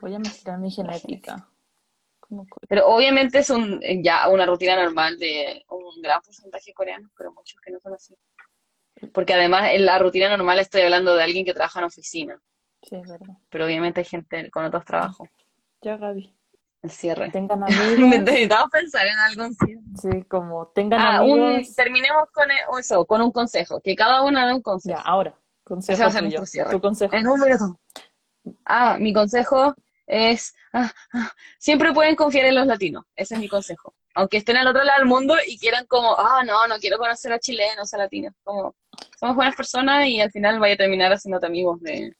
[0.00, 1.48] Voy a mezclar mi genética.
[2.68, 7.60] Pero obviamente es un, ya una rutina normal de un gran porcentaje coreano, pero muchos
[7.60, 8.14] que no son así.
[9.12, 12.40] Porque además en la rutina normal estoy hablando de alguien que trabaja en oficina,
[12.82, 13.36] Sí, es verdad.
[13.50, 15.28] pero obviamente hay gente con otros trabajos.
[15.82, 16.34] Ya, Gaby.
[16.82, 17.30] El cierre.
[17.30, 18.20] Tengan Me amigos.
[18.24, 19.82] necesitaba pensar en algo en cierre.
[20.00, 21.74] Sí, como tengan Ah, un, amigos.
[21.74, 25.00] terminemos con e- eso, con un consejo, que cada uno dé un Ya, consejo.
[25.04, 25.30] ahora.
[25.30, 26.38] Ese Consejo va a ser tuyo.
[26.38, 26.70] nuestro cierre.
[26.70, 27.14] Tu consejo.
[27.16, 27.78] En un minuto.
[28.64, 29.74] Ah, mi consejo
[30.06, 33.92] es, ah, ah, siempre pueden confiar en los latinos, ese es mi consejo.
[34.14, 37.32] Aunque estén al otro lado del mundo y quieran como, ah, no, no quiero conocer
[37.32, 38.74] a chilenos, a latinos, como,
[39.20, 42.16] somos buenas personas y al final vaya a terminar haciéndote amigos de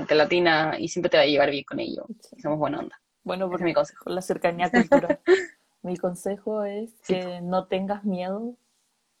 [0.00, 2.06] gente latina y siempre te va a llevar bien con ellos.
[2.20, 2.40] Sí.
[2.40, 3.00] Somos buena onda.
[3.24, 4.04] Bueno, por es mi consejo.
[4.04, 5.20] con la cercanía cultural.
[5.82, 8.56] Mi consejo es que no tengas miedo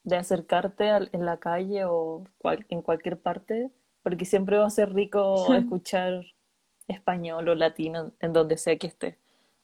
[0.04, 3.70] de acercarte al- en la calle o cual- en cualquier parte,
[4.02, 6.24] porque siempre va a ser rico escuchar
[6.88, 9.18] español o latino en donde sea que esté.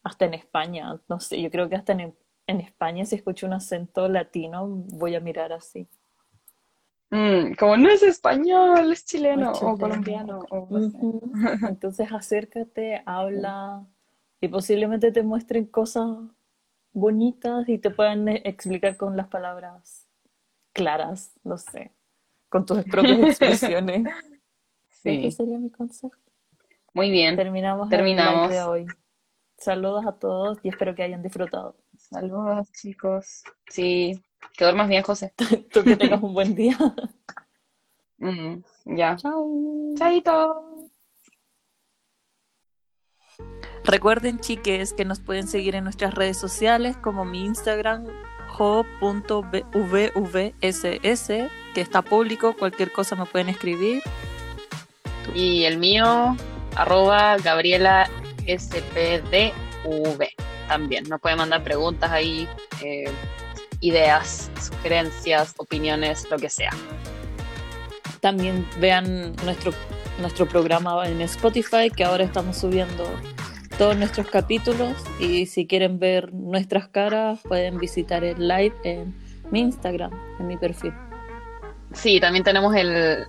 [0.05, 2.15] Hasta en España, no sé, yo creo que hasta en,
[2.49, 5.89] en España si escucho un acento latino voy a mirar así.
[7.13, 9.79] Mm, como no es español, es chileno o chileno.
[9.79, 10.41] colombiano.
[10.51, 10.67] o.
[11.69, 13.87] Entonces acércate, habla
[14.41, 16.09] y posiblemente te muestren cosas
[16.93, 20.09] bonitas y te puedan eh, explicar con las palabras
[20.73, 21.93] claras, no sé,
[22.49, 24.07] con tus propias expresiones.
[25.05, 26.15] Ese Sí, sería mi consejo.
[26.95, 27.37] muy bien.
[27.37, 28.49] Terminamos el Terminamos.
[28.49, 28.87] live de hoy.
[29.59, 31.77] Saludos a todos y espero que hayan disfrutado.
[31.97, 33.43] Saludos, chicos.
[33.69, 34.21] Sí,
[34.57, 35.33] que duermas bien, José.
[35.73, 36.77] Tú que tengas un buen día.
[38.19, 38.63] Mm,
[38.97, 39.17] ya.
[39.17, 39.49] Chao.
[39.97, 40.89] Chaito.
[43.85, 48.07] Recuerden, chiques, que nos pueden seguir en nuestras redes sociales como mi Instagram
[48.53, 49.43] jo.vvss,
[51.75, 54.03] que está público, cualquier cosa me pueden escribir.
[55.35, 56.37] Y el mío,
[56.77, 58.09] arroba Gabriela
[58.47, 59.53] SPDV.
[60.69, 62.49] También nos pueden mandar preguntas ahí,
[62.83, 63.11] eh,
[63.83, 66.71] ideas, sugerencias, opiniones, lo que sea.
[68.21, 69.73] También vean nuestro,
[70.21, 73.05] nuestro programa en Spotify, que ahora estamos subiendo
[73.77, 74.95] todos nuestros capítulos.
[75.19, 79.15] Y si quieren ver nuestras caras, pueden visitar el live en
[79.51, 80.95] mi Instagram, en mi perfil.
[81.93, 83.27] Sí, también tenemos el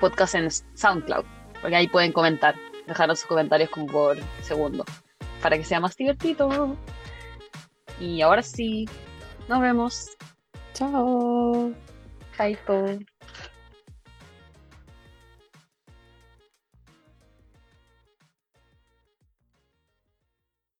[0.00, 1.24] podcast en SoundCloud,
[1.60, 2.54] porque ahí pueden comentar,
[2.86, 4.84] dejarnos sus comentarios como por segundo,
[5.42, 6.76] para que sea más divertido.
[8.00, 8.88] Y ahora sí,
[9.48, 10.16] nos vemos.
[10.74, 11.72] Chao.
[12.36, 12.98] Chaito.